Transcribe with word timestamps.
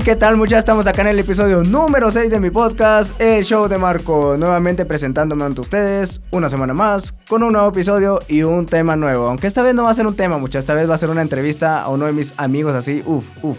¿Y 0.00 0.02
qué 0.02 0.16
tal 0.16 0.38
muchachos? 0.38 0.60
Estamos 0.60 0.86
acá 0.86 1.02
en 1.02 1.08
el 1.08 1.18
episodio 1.18 1.62
número 1.62 2.10
6 2.10 2.30
de 2.30 2.40
mi 2.40 2.48
podcast, 2.48 3.20
El 3.20 3.44
Show 3.44 3.68
de 3.68 3.76
Marco, 3.76 4.34
nuevamente 4.38 4.86
presentándome 4.86 5.44
ante 5.44 5.60
ustedes 5.60 6.22
una 6.30 6.48
semana 6.48 6.72
más 6.72 7.12
con 7.28 7.42
un 7.42 7.52
nuevo 7.52 7.68
episodio 7.68 8.18
y 8.26 8.42
un 8.42 8.64
tema 8.64 8.96
nuevo. 8.96 9.28
Aunque 9.28 9.46
esta 9.46 9.60
vez 9.60 9.74
no 9.74 9.84
va 9.84 9.90
a 9.90 9.94
ser 9.94 10.06
un 10.06 10.16
tema, 10.16 10.38
muchachos, 10.38 10.60
esta 10.64 10.72
vez 10.72 10.88
va 10.88 10.94
a 10.94 10.98
ser 10.98 11.10
una 11.10 11.20
entrevista 11.20 11.82
a 11.82 11.90
uno 11.90 12.06
de 12.06 12.14
mis 12.14 12.32
amigos 12.38 12.74
así, 12.74 13.02
uff, 13.04 13.26
uff, 13.42 13.58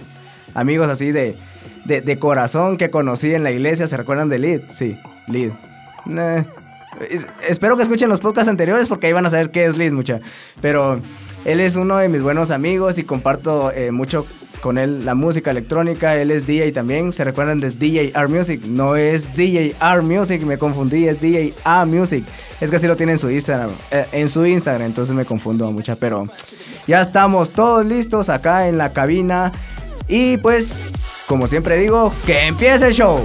amigos 0.55 0.89
así 0.89 1.11
de, 1.11 1.37
de, 1.85 2.17
corazón 2.17 2.77
que 2.77 2.89
conocí 2.89 3.35
en 3.35 3.43
la 3.43 3.51
iglesia, 3.51 3.85
¿se 3.85 3.95
recuerdan 3.95 4.27
de 4.27 4.39
Lid? 4.39 4.61
Sí, 4.71 4.97
Lid. 5.27 5.51
Espero 7.47 7.77
que 7.77 7.83
escuchen 7.83 8.09
los 8.09 8.19
podcasts 8.19 8.49
anteriores 8.49 8.87
porque 8.87 9.05
ahí 9.05 9.13
van 9.13 9.27
a 9.27 9.29
saber 9.29 9.51
qué 9.51 9.65
es 9.65 9.77
Lid, 9.77 9.91
mucha. 9.91 10.21
Pero 10.59 11.01
él 11.45 11.59
es 11.59 11.75
uno 11.75 11.97
de 11.97 12.09
mis 12.09 12.23
buenos 12.23 12.49
amigos 12.49 12.97
y 12.97 13.03
comparto 13.03 13.71
eh, 13.71 13.91
mucho 13.91 14.25
con 14.61 14.77
él 14.77 15.05
la 15.05 15.15
música 15.15 15.51
electrónica, 15.51 16.15
él 16.15 16.31
es 16.31 16.45
DJ 16.45 16.71
también, 16.71 17.11
se 17.11 17.23
recuerdan 17.23 17.59
de 17.59 17.71
DJ 17.71 18.13
R 18.15 18.27
Music, 18.27 18.63
no 18.65 18.95
es 18.95 19.33
DJ 19.33 19.75
R 19.81 20.01
Music, 20.01 20.43
me 20.43 20.57
confundí, 20.57 21.07
es 21.07 21.19
DJ 21.19 21.53
A 21.63 21.85
Music, 21.85 22.23
es 22.61 22.69
que 22.69 22.75
así 22.77 22.87
lo 22.87 22.95
tiene 22.95 23.13
en 23.13 23.19
su 23.19 23.29
Instagram, 23.29 23.71
eh, 23.91 24.05
en 24.11 24.29
su 24.29 24.45
Instagram, 24.45 24.87
entonces 24.87 25.15
me 25.15 25.25
confundo 25.25 25.71
mucha, 25.71 25.95
pero 25.95 26.27
ya 26.87 27.01
estamos 27.01 27.51
todos 27.51 27.85
listos 27.85 28.29
acá 28.29 28.67
en 28.67 28.77
la 28.77 28.91
cabina. 28.93 29.51
Y 30.07 30.37
pues, 30.37 30.81
como 31.27 31.47
siempre 31.47 31.77
digo, 31.77 32.13
que 32.25 32.47
empiece 32.47 32.87
el 32.87 32.93
show. 32.93 33.21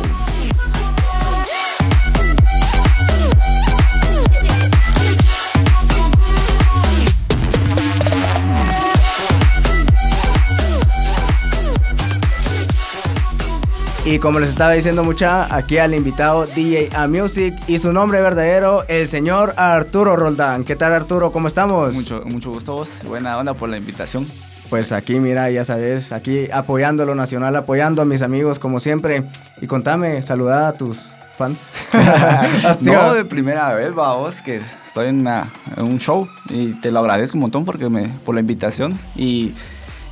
Y 14.07 14.21
como 14.21 14.39
les 14.39 14.51
estaba 14.51 14.71
diciendo 14.71 15.03
mucha, 15.03 15.53
aquí 15.53 15.79
al 15.79 15.93
invitado 15.93 16.47
DJ 16.47 16.91
A 16.95 17.09
Music 17.09 17.53
y 17.67 17.79
su 17.79 17.93
nombre 17.93 18.21
verdadero, 18.21 18.85
el 18.87 19.09
señor 19.09 19.53
Arturo 19.57 20.15
Roldán. 20.15 20.63
¿Qué 20.63 20.77
tal 20.77 20.93
Arturo? 20.93 21.33
¿Cómo 21.33 21.49
estamos? 21.49 21.93
Mucho, 21.93 22.23
mucho 22.25 22.51
gusto 22.53 22.75
vos. 22.75 23.01
Buena 23.05 23.37
onda 23.37 23.55
por 23.55 23.69
la 23.69 23.79
invitación. 23.79 24.29
Pues 24.71 24.93
aquí, 24.93 25.19
mira, 25.19 25.51
ya 25.51 25.65
sabes, 25.65 26.13
aquí 26.13 26.49
apoyando 26.53 27.03
a 27.03 27.07
lo 27.07 27.17
nacional, 27.17 27.57
apoyando 27.57 28.01
a 28.01 28.05
mis 28.05 28.23
amigos 28.23 28.61
como 28.61 28.79
siempre. 28.79 29.25
Y 29.61 29.67
contame, 29.67 30.23
saluda 30.23 30.69
a 30.69 30.73
tus 30.75 31.09
fans. 31.37 31.59
no, 32.83 33.13
de 33.13 33.25
primera 33.25 33.75
vez, 33.75 33.93
vos, 33.93 34.41
que 34.41 34.61
estoy 34.87 35.09
en, 35.09 35.27
en, 35.27 35.83
un 35.83 35.99
show 35.99 36.29
y 36.49 36.75
te 36.75 36.93
lo 36.93 37.01
agradezco 37.01 37.39
un 37.39 37.43
montón 37.43 37.65
porque 37.65 37.89
me, 37.89 38.07
por 38.25 38.37
la 38.37 38.41
invitación. 38.41 38.97
Y 39.17 39.53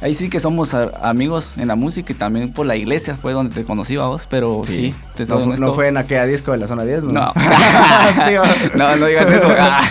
ahí 0.05 0.12
sí 0.12 0.28
que 0.28 0.38
somos 0.38 0.74
amigos 0.74 1.56
en 1.56 1.69
la 1.69 1.77
música 1.77 2.12
y 2.12 2.14
también 2.14 2.52
por 2.52 2.66
la 2.66 2.77
iglesia 2.77 3.16
fue 3.16 3.33
donde 3.33 3.55
te 3.55 3.64
conocí 3.64 3.97
a 3.97 4.02
vos, 4.02 4.27
pero 4.28 4.61
sí, 4.62 4.94
te 5.16 5.24
no, 5.24 5.56
no, 5.56 5.72
fue 5.72 5.88
en 5.88 5.96
aquella 5.96 6.27
disco 6.27 6.52
de 6.52 6.58
la 6.58 6.66
zona 6.66 6.84
10, 6.84 7.05
¿no? 7.05 7.12
No, 7.12 7.33
no, 8.74 8.96
no, 8.96 9.06
digas 9.06 9.30
eso. 9.30 9.48
Ah, 9.58 9.83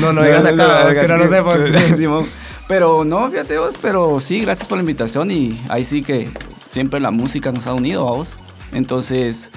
no, 0.00 0.12
no, 0.12 0.22
digas 0.22 0.44
acá, 0.44 0.88
es 0.88 0.98
que 0.98 1.08
no 1.08 1.16
lo 1.16 1.28
sé. 1.28 1.42
Por... 2.06 2.24
pero 2.68 3.04
no, 3.04 3.28
fíjate 3.28 3.58
vos, 3.58 3.74
pero 3.82 4.20
sí, 4.20 4.38
gracias 4.42 4.68
por 4.68 4.78
la 4.78 4.82
invitación 4.82 5.32
y 5.32 5.60
ahí 5.68 5.84
sí 5.84 6.02
que 6.02 6.30
siempre 6.70 7.00
la 7.00 7.10
música 7.10 7.50
nos 7.50 7.66
ha 7.66 7.74
unido 7.74 8.06
a 8.06 8.12
vos. 8.12 8.36
Entonces, 8.72 9.50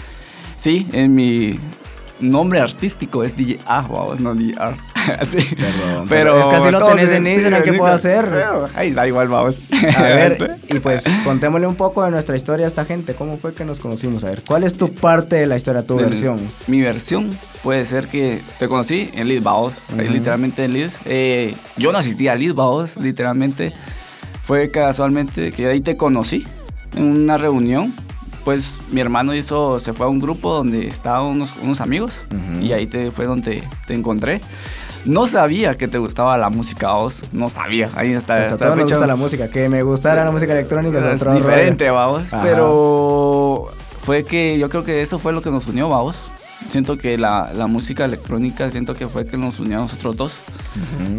sí, 0.55 0.87
en 0.91 1.13
mi 1.13 1.59
nombre 2.19 2.59
artístico 2.59 3.23
es 3.23 3.35
DJ 3.35 3.59
A, 3.65 3.81
wow, 3.81 4.15
no 4.19 4.35
DJ 4.35 4.53
R. 4.53 4.75
Así. 5.19 5.55
Perdón, 5.55 6.05
pero, 6.07 6.39
es 6.39 6.47
que 6.47 6.55
así 6.55 6.71
lo 6.71 6.85
tenés 6.85 7.11
en 7.11 7.27
Instagram, 7.27 7.63
¿qué 7.63 7.73
puedo 7.73 7.91
hacer? 7.91 8.29
ahí 8.75 8.91
da 8.91 9.07
igual, 9.07 9.27
vamos. 9.27 9.65
A 9.97 10.01
ver, 10.01 10.57
y 10.69 10.79
pues 10.79 11.05
contémosle 11.23 11.67
un 11.67 11.75
poco 11.75 12.03
de 12.03 12.11
nuestra 12.11 12.35
historia 12.35 12.65
a 12.65 12.67
esta 12.67 12.85
gente. 12.85 13.15
¿Cómo 13.15 13.37
fue 13.37 13.53
que 13.53 13.65
nos 13.65 13.79
conocimos? 13.79 14.23
A 14.23 14.29
ver, 14.29 14.43
¿cuál 14.45 14.63
es 14.63 14.75
tu 14.75 14.93
parte 14.93 15.37
de 15.37 15.47
la 15.47 15.55
historia, 15.55 15.85
tu 15.85 15.95
versión? 15.95 16.39
Mi 16.67 16.81
versión 16.81 17.37
puede 17.63 17.85
ser 17.85 18.07
que 18.07 18.41
te 18.57 18.67
conocí 18.67 19.09
en 19.13 19.27
Leeds, 19.27 19.43
vamos. 19.43 19.83
Literalmente 19.95 20.65
en 20.65 20.73
Leeds. 20.73 20.99
Eh, 21.05 21.55
yo 21.77 21.91
no 21.91 21.97
asistí 21.97 22.27
a 22.27 22.35
Leeds, 22.35 22.55
vamos, 22.55 22.97
literalmente. 22.97 23.73
Fue 24.43 24.71
casualmente 24.71 25.51
que 25.51 25.67
ahí 25.67 25.79
te 25.79 25.95
conocí 25.95 26.47
en 26.95 27.03
una 27.03 27.37
reunión 27.37 27.93
pues 28.49 28.81
mi 28.89 28.99
hermano 28.99 29.35
hizo, 29.35 29.79
se 29.79 29.93
fue 29.93 30.07
a 30.07 30.09
un 30.09 30.19
grupo 30.19 30.51
donde 30.51 30.87
estaban 30.87 31.23
unos, 31.25 31.53
unos 31.61 31.81
amigos 31.81 32.25
y 32.59 32.71
ahí 32.71 32.87
te, 32.87 33.11
fue 33.11 33.27
donde 33.27 33.63
te 33.85 33.93
encontré. 33.93 34.41
No 35.05 35.27
sabía 35.27 35.77
que 35.77 35.87
te 35.87 35.99
gustaba 35.99 36.35
la 36.35 36.49
música 36.49 36.93
vos, 36.93 37.25
no 37.31 37.51
sabía. 37.51 37.91
Ahí 37.93 38.11
está. 38.13 38.37
Pues 38.37 38.51
está 38.51 38.73
me 38.73 38.81
gusta 38.81 39.05
la 39.05 39.15
música, 39.15 39.49
que 39.49 39.69
me 39.69 39.83
gustara 39.83 40.25
la 40.25 40.31
música 40.31 40.53
electrónica 40.53 41.13
es, 41.13 41.31
diferente, 41.31 41.91
vamos. 41.91 42.29
Pero 42.41 43.67
fue 43.99 44.23
que 44.23 44.57
yo 44.57 44.67
creo 44.67 44.83
que 44.83 45.03
eso 45.03 45.19
fue 45.19 45.31
lo 45.31 45.43
que 45.43 45.51
nos 45.51 45.67
unió, 45.67 45.87
vamos. 45.87 46.19
Siento 46.69 46.97
que 46.97 47.19
la, 47.19 47.51
la 47.53 47.67
música 47.67 48.05
electrónica, 48.05 48.71
siento 48.71 48.95
que 48.95 49.07
fue 49.07 49.27
que 49.27 49.37
nos 49.37 49.59
unió 49.59 49.77
a 49.77 49.81
nosotros 49.81 50.17
dos. 50.17 50.33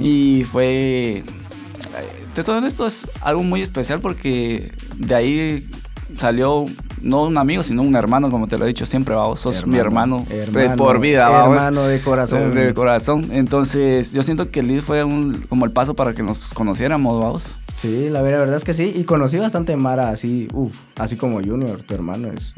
Y 0.00 0.42
fue. 0.42 1.22
Te 2.34 2.42
soy 2.42 2.58
honesto, 2.58 2.88
es 2.88 3.06
algo 3.20 3.44
muy 3.44 3.62
especial 3.62 4.00
porque 4.00 4.72
de 4.96 5.14
ahí 5.14 5.70
salió 6.18 6.64
no 7.00 7.24
un 7.24 7.38
amigo, 7.38 7.62
sino 7.62 7.82
un 7.82 7.94
hermano, 7.96 8.30
como 8.30 8.46
te 8.46 8.58
lo 8.58 8.64
he 8.64 8.68
dicho 8.68 8.86
siempre, 8.86 9.14
vamos, 9.14 9.40
sos 9.40 9.66
mi 9.66 9.78
hermano, 9.78 10.26
por 10.76 11.00
vida, 11.00 11.28
vamos. 11.28 11.56
Hermano 11.56 11.84
de 11.84 12.00
corazón. 12.00 12.54
De, 12.54 12.74
corazón. 12.74 13.28
Entonces, 13.32 14.12
yo 14.12 14.22
siento 14.22 14.50
que 14.50 14.60
el 14.60 14.68
lead 14.68 14.82
fue 14.82 15.04
un, 15.04 15.44
como 15.48 15.64
el 15.64 15.72
paso 15.72 15.94
para 15.94 16.14
que 16.14 16.22
nos 16.22 16.52
conociéramos, 16.54 17.20
vamos. 17.22 17.54
Sí, 17.76 18.08
la 18.10 18.20
verdad 18.20 18.54
es 18.54 18.64
que 18.64 18.74
sí, 18.74 18.92
y 18.94 19.04
conocí 19.04 19.38
bastante 19.38 19.76
Mara 19.76 20.10
así, 20.10 20.48
uff, 20.52 20.80
así 20.96 21.16
como 21.16 21.40
Junior, 21.40 21.82
tu 21.82 21.94
hermano, 21.94 22.28
es 22.28 22.54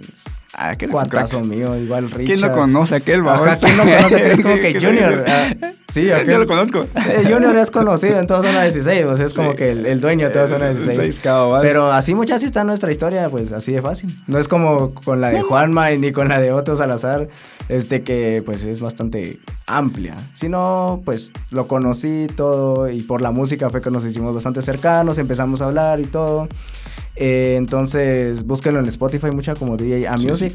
¿qué 0.79 0.89
Cuatazo 0.89 1.41
mío, 1.41 1.77
igual 1.77 2.11
Richard. 2.11 2.25
¿Quién 2.25 2.41
no 2.41 2.53
conoce 2.53 2.95
a 2.95 2.99
aquel, 2.99 3.23
vamos? 3.23 3.57
¿Quién 3.57 3.77
no 3.77 3.85
conoce? 3.85 4.33
Es 4.33 4.41
como 4.41 4.55
que 4.57 4.75
Junior. 4.81 5.25
Ah, 5.27 5.55
sí, 5.89 6.11
aquel. 6.11 6.31
Yo 6.31 6.39
lo 6.39 6.47
conozco. 6.47 6.87
Eh, 6.95 7.29
junior 7.29 7.57
es 7.57 7.71
conocido 7.71 8.19
en 8.19 8.27
toda 8.27 8.43
zona 8.43 8.63
16, 8.63 9.05
o 9.07 9.17
sea, 9.17 9.27
es 9.27 9.35
como 9.35 9.55
que 9.55 9.71
el, 9.71 10.01
dueño 10.01 10.27
de 10.29 10.33
toda 10.33 10.47
zona 10.47 10.71
16. 10.71 11.21
Pero 11.61 11.93
así 11.93 12.15
muchas 12.15 12.43
está 12.43 12.65
nuestra 12.65 12.91
historia, 12.91 13.29
pues 13.31 13.53
así 13.53 13.73
de 13.73 13.83
fácil. 13.83 14.15
No 14.27 14.39
es 14.39 14.49
como 14.49 14.95
con 14.95 15.21
la 15.21 15.31
de 15.31 15.43
Juanma 15.43 15.91
ni 15.91 16.13
con 16.13 16.29
la 16.29 16.41
de 16.41 16.53
Otto 16.53 16.77
Salazar, 16.77 17.29
este 17.69 18.03
que 18.03 18.43
pues 18.45 18.65
es 18.65 18.81
bastante 18.81 19.41
amplia. 19.67 20.17
Sino, 20.33 21.03
pues 21.05 21.31
lo 21.51 21.69
conocí 21.69 22.27
todo 22.37 22.89
y 22.89 23.03
por 23.03 23.23
la 23.23 23.31
música 23.31 23.71
fue 23.71 23.81
que 23.81 23.91
nos 23.91 24.05
hicimos 24.05 24.35
bastante 24.35 24.63
cercanos, 24.63 25.19
empezamos 25.19 25.63
a 25.63 25.67
hablar 25.67 26.01
y 26.01 26.05
todo. 26.05 26.49
Eh, 27.17 27.57
entonces, 27.59 28.45
búsquenlo 28.45 28.81
en 28.81 28.87
Spotify, 28.87 29.31
mucha 29.33 29.55
como 29.55 29.77
DJ 29.77 30.09
A 30.09 30.17
Music. 30.17 30.55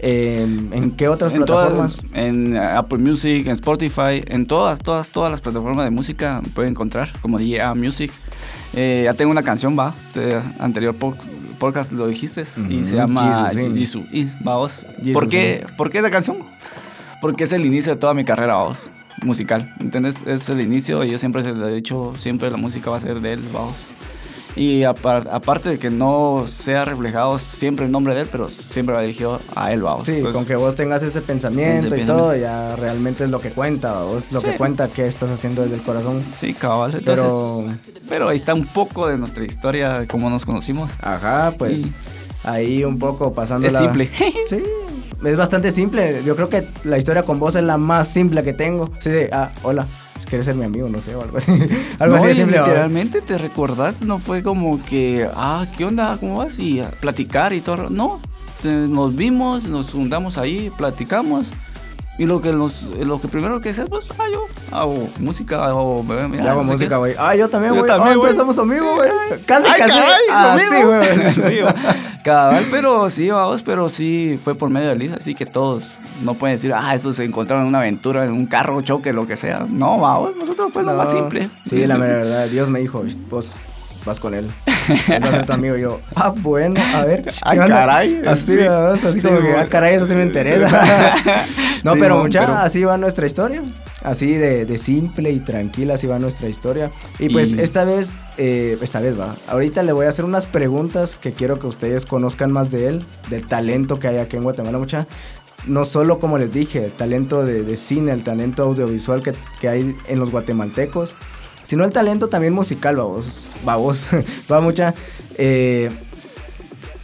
¿En 0.00 0.90
qué 0.92 1.08
otras 1.08 1.32
plataformas? 1.32 2.02
en 2.12 2.56
Apple 2.56 2.98
Music, 2.98 3.46
en 3.46 3.52
Spotify, 3.52 4.22
en 4.26 4.46
todas, 4.46 4.80
todas, 4.80 5.08
todas 5.08 5.30
las 5.30 5.40
plataformas 5.40 5.84
de 5.84 5.90
música 5.90 6.42
pueden 6.54 6.72
encontrar 6.72 7.08
como 7.22 7.38
DJ 7.38 7.62
A 7.62 7.74
Music. 7.74 8.12
Eh, 8.76 9.02
ya 9.04 9.14
tengo 9.14 9.30
una 9.30 9.42
canción, 9.42 9.78
va, 9.78 9.94
de 10.14 10.40
anterior 10.58 10.94
podcast 11.58 11.92
lo 11.92 12.08
dijiste, 12.08 12.42
y 12.68 12.82
se 12.82 12.96
llama 12.96 13.48
Jisoo, 13.50 14.04
vamos. 14.40 14.84
¿Por 15.12 15.28
qué, 15.28 15.64
¿Por 15.76 15.90
qué 15.90 15.98
esa 15.98 16.10
canción? 16.10 16.38
Porque 17.22 17.44
es 17.44 17.52
el 17.52 17.64
inicio 17.64 17.94
de 17.94 18.00
toda 18.00 18.14
mi 18.14 18.24
carrera, 18.24 18.56
vamos, 18.56 18.90
musical, 19.22 19.72
¿entiendes? 19.78 20.24
Es 20.26 20.48
el 20.48 20.60
inicio 20.60 21.04
y 21.04 21.10
yo 21.10 21.18
siempre 21.18 21.42
se 21.44 21.52
le 21.52 21.68
he 21.68 21.74
dicho, 21.74 22.12
siempre 22.18 22.50
la 22.50 22.56
música 22.56 22.90
va 22.90 22.96
a 22.96 23.00
ser 23.00 23.20
de 23.20 23.34
él, 23.34 23.42
vamos. 23.52 23.86
Y 24.56 24.84
aparte 24.84 25.70
de 25.70 25.78
que 25.78 25.90
no 25.90 26.44
sea 26.46 26.84
reflejado 26.84 27.38
siempre 27.38 27.86
el 27.86 27.92
nombre 27.92 28.14
de 28.14 28.22
él, 28.22 28.28
pero 28.30 28.48
siempre 28.48 28.94
va 28.94 29.00
dirigido 29.02 29.40
a 29.54 29.72
él, 29.72 29.82
vamos. 29.82 30.06
Sí, 30.06 30.20
con 30.20 30.44
que 30.44 30.54
vos 30.54 30.76
tengas 30.76 31.02
ese 31.02 31.20
pensamiento 31.22 31.94
y 31.96 32.02
todo, 32.02 32.36
ya 32.36 32.76
realmente 32.76 33.24
es 33.24 33.30
lo 33.30 33.40
que 33.40 33.50
cuenta, 33.50 34.02
vos 34.02 34.24
lo 34.30 34.40
que 34.40 34.56
cuenta 34.56 34.88
que 34.88 35.06
estás 35.06 35.30
haciendo 35.30 35.62
desde 35.62 35.76
el 35.76 35.82
corazón. 35.82 36.22
Sí, 36.34 36.54
cabal. 36.54 37.02
pero... 37.04 37.64
pero 38.08 38.28
ahí 38.28 38.36
está 38.36 38.54
un 38.54 38.66
poco 38.66 39.08
de 39.08 39.18
nuestra 39.18 39.44
historia, 39.44 39.98
de 40.00 40.06
cómo 40.06 40.30
nos 40.30 40.44
conocimos. 40.44 40.90
Ajá, 41.02 41.54
pues 41.58 41.82
ahí 42.44 42.84
un 42.84 42.98
poco 42.98 43.32
pasando. 43.32 43.66
Es 43.66 43.76
simple. 43.76 44.08
sí, 44.46 44.62
es 45.24 45.36
bastante 45.36 45.72
simple. 45.72 46.22
Yo 46.24 46.36
creo 46.36 46.48
que 46.48 46.68
la 46.84 46.96
historia 46.96 47.24
con 47.24 47.40
vos 47.40 47.56
es 47.56 47.64
la 47.64 47.76
más 47.76 48.06
simple 48.06 48.44
que 48.44 48.52
tengo. 48.52 48.90
Sí, 49.00 49.10
de, 49.10 49.30
ah, 49.32 49.50
hola 49.64 49.86
quieres 50.24 50.46
ser 50.46 50.54
mi 50.54 50.64
amigo, 50.64 50.88
no 50.88 51.00
sé, 51.00 51.14
o 51.14 51.22
algo 51.22 51.36
así. 51.36 51.52
algo 51.98 52.16
así 52.16 52.34
simple. 52.34 52.58
Literalmente 52.58 53.20
te 53.20 53.38
recordás, 53.38 54.02
no 54.02 54.18
fue 54.18 54.42
como 54.42 54.82
que, 54.84 55.28
ah, 55.34 55.66
¿qué 55.76 55.84
onda? 55.84 56.16
¿Cómo 56.18 56.38
vas? 56.38 56.58
Y 56.58 56.80
a 56.80 56.90
platicar 56.90 57.52
y 57.52 57.60
todo. 57.60 57.90
No, 57.90 58.20
nos 58.62 59.14
vimos, 59.14 59.64
nos 59.64 59.90
juntamos 59.90 60.38
ahí, 60.38 60.70
platicamos. 60.76 61.48
Y 62.16 62.26
lo 62.26 62.40
que, 62.40 62.52
nos, 62.52 62.82
lo 62.82 63.20
que 63.20 63.26
primero 63.26 63.60
que 63.60 63.70
haces, 63.70 63.88
pues, 63.88 64.06
ah, 64.18 64.24
yo 64.32 64.46
hago 64.70 65.08
música, 65.18 65.64
hago, 65.64 66.04
mira, 66.04 66.52
hago 66.52 66.62
música, 66.62 66.96
güey. 66.96 67.14
Ah, 67.18 67.34
yo 67.34 67.48
también, 67.48 67.74
güey. 67.74 67.90
Ah, 67.90 68.12
entonces 68.12 68.36
somos 68.36 68.56
amigos, 68.56 68.94
güey. 68.94 69.10
Casi, 69.46 69.68
casi. 69.68 69.98
ah, 70.30 70.56
sí, 70.56 70.82
güey. 70.82 71.64
Cabal, 72.24 72.64
pero 72.70 73.10
sí, 73.10 73.28
vamos, 73.28 73.62
pero 73.62 73.90
sí 73.90 74.38
fue 74.42 74.54
por 74.54 74.70
medio 74.70 74.88
de 74.88 74.96
Liz, 74.96 75.12
así 75.12 75.34
que 75.34 75.44
todos 75.44 75.84
no 76.22 76.32
pueden 76.32 76.56
decir, 76.56 76.72
ah, 76.74 76.94
estos 76.94 77.16
se 77.16 77.24
encontraron 77.24 77.64
en 77.64 77.68
una 77.68 77.80
aventura, 77.80 78.24
en 78.24 78.32
un 78.32 78.46
carro, 78.46 78.80
choque, 78.80 79.12
lo 79.12 79.26
que 79.26 79.36
sea. 79.36 79.66
No, 79.68 80.00
vamos, 80.00 80.34
nosotros 80.34 80.72
fue 80.72 80.82
lo 80.82 80.94
más 80.94 81.10
simple. 81.10 81.50
Sí, 81.66 81.86
la 81.86 81.98
verdad, 81.98 82.48
Dios 82.48 82.70
me 82.70 82.80
dijo, 82.80 83.04
pues 83.28 83.54
vas 84.04 84.20
con 84.20 84.34
él. 84.34 84.50
Él 85.08 85.24
va 85.24 85.28
a 85.28 85.32
ser 85.32 85.46
tu 85.46 85.52
amigo. 85.52 85.76
Y 85.76 85.82
yo, 85.82 86.00
ah, 86.14 86.34
bueno, 86.36 86.80
a 86.94 87.04
ver. 87.04 87.24
Ah, 87.42 87.54
caray. 87.56 88.22
Así, 88.26 88.58
así 88.60 89.20
como 89.20 89.40
que, 89.40 89.54
ah, 89.56 89.66
caray, 89.66 89.94
eso 89.94 90.06
sí 90.06 90.14
me 90.14 90.22
interesa. 90.22 91.14
no, 91.84 91.94
pero 91.94 92.18
mucha, 92.18 92.62
así 92.62 92.82
va 92.84 92.96
nuestra 92.98 93.26
historia. 93.26 93.62
Así 94.02 94.34
de, 94.34 94.66
de, 94.66 94.78
simple 94.78 95.30
y 95.30 95.40
tranquila, 95.40 95.94
así 95.94 96.06
va 96.06 96.18
nuestra 96.18 96.48
historia. 96.48 96.90
Y 97.18 97.30
pues 97.30 97.54
esta 97.54 97.84
vez, 97.84 98.10
eh, 98.36 98.76
esta 98.82 99.00
vez 99.00 99.18
va. 99.18 99.36
Ahorita 99.48 99.82
le 99.82 99.92
voy 99.92 100.06
a 100.06 100.10
hacer 100.10 100.26
unas 100.26 100.46
preguntas 100.46 101.16
que 101.16 101.32
quiero 101.32 101.58
que 101.58 101.66
ustedes 101.66 102.04
conozcan 102.04 102.52
más 102.52 102.70
de 102.70 102.88
él, 102.88 103.06
del 103.30 103.46
talento 103.46 103.98
que 103.98 104.08
hay 104.08 104.18
aquí 104.18 104.36
en 104.36 104.42
Guatemala, 104.42 104.78
mucha 104.78 105.06
no 105.66 105.84
solo 105.84 106.18
como 106.18 106.38
les 106.38 106.52
dije, 106.52 106.84
el 106.84 106.92
talento 106.92 107.44
de, 107.44 107.76
cine, 107.76 108.12
el 108.12 108.24
talento 108.24 108.64
audiovisual 108.64 109.22
que, 109.22 109.32
que, 109.60 109.68
hay 109.68 109.96
en 110.08 110.18
los 110.18 110.30
guatemaltecos, 110.30 111.14
sino 111.64 111.84
el 111.84 111.90
talento 111.90 112.28
también 112.28 112.52
musical, 112.52 112.96
vamos, 112.96 113.42
vamos, 113.64 114.02
va 114.52 114.60
mucha, 114.60 114.94
eh, 115.36 115.90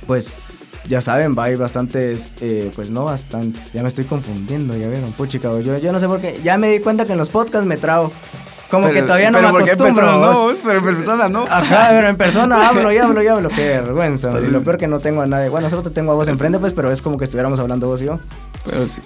pues 0.07 0.37
ya 0.87 1.01
saben, 1.01 1.37
va, 1.37 1.45
hay 1.45 1.57
bastantes, 1.57 2.29
eh, 2.41 2.71
pues 2.75 2.91
no 2.91 3.05
bastantes, 3.07 3.73
ya 3.73 3.83
me 3.83 3.89
estoy 3.89 4.05
confundiendo, 4.05 4.77
ya 4.77 4.89
vieron, 4.89 5.13
puchica, 5.13 5.51
yo, 5.61 5.79
yo 5.79 5.93
no 5.93 5.99
sé 5.99 6.07
por 6.07 6.21
qué, 6.21 6.41
ya 6.45 6.57
me 6.59 6.71
di 6.71 6.81
cuenta 6.81 7.05
que 7.05 7.13
en 7.13 7.19
los 7.19 7.29
podcasts 7.29 7.67
me 7.67 7.77
trago. 7.77 8.13
Como 8.71 8.91
que 8.93 9.03
todavía 9.03 9.33
no 9.33 9.43
me 9.43 9.49
acostumbro. 9.49 10.21
No, 10.21 10.53
pero 10.65 10.79
en 10.79 10.85
persona 10.85 11.29
no. 11.29 11.45
Ajá, 11.51 11.89
pero 11.91 12.07
en 12.07 12.17
persona 12.17 12.69
hablo 12.69 12.93
y 12.93 12.99
hablo 12.99 13.21
y 13.21 13.27
hablo. 13.27 13.49
Qué 13.49 13.81
vergüenza. 13.81 14.39
Y 14.41 14.47
lo 14.47 14.63
peor 14.63 14.77
que 14.79 14.87
no 14.87 15.01
tengo 15.01 15.23
a 15.23 15.27
nadie. 15.27 15.49
Bueno, 15.49 15.69
solo 15.69 15.83
te 15.83 15.91
tengo 15.91 16.13
a 16.13 16.15
vos 16.15 16.29
enfrente, 16.29 16.61
pues, 16.61 16.73
pero 16.73 16.93
es 16.93 17.03
como 17.03 17.19
que 17.19 17.25
estuviéramos 17.25 17.59
hablando 17.59 17.89
vos 17.89 18.01
y 18.01 18.05
yo. 18.05 18.21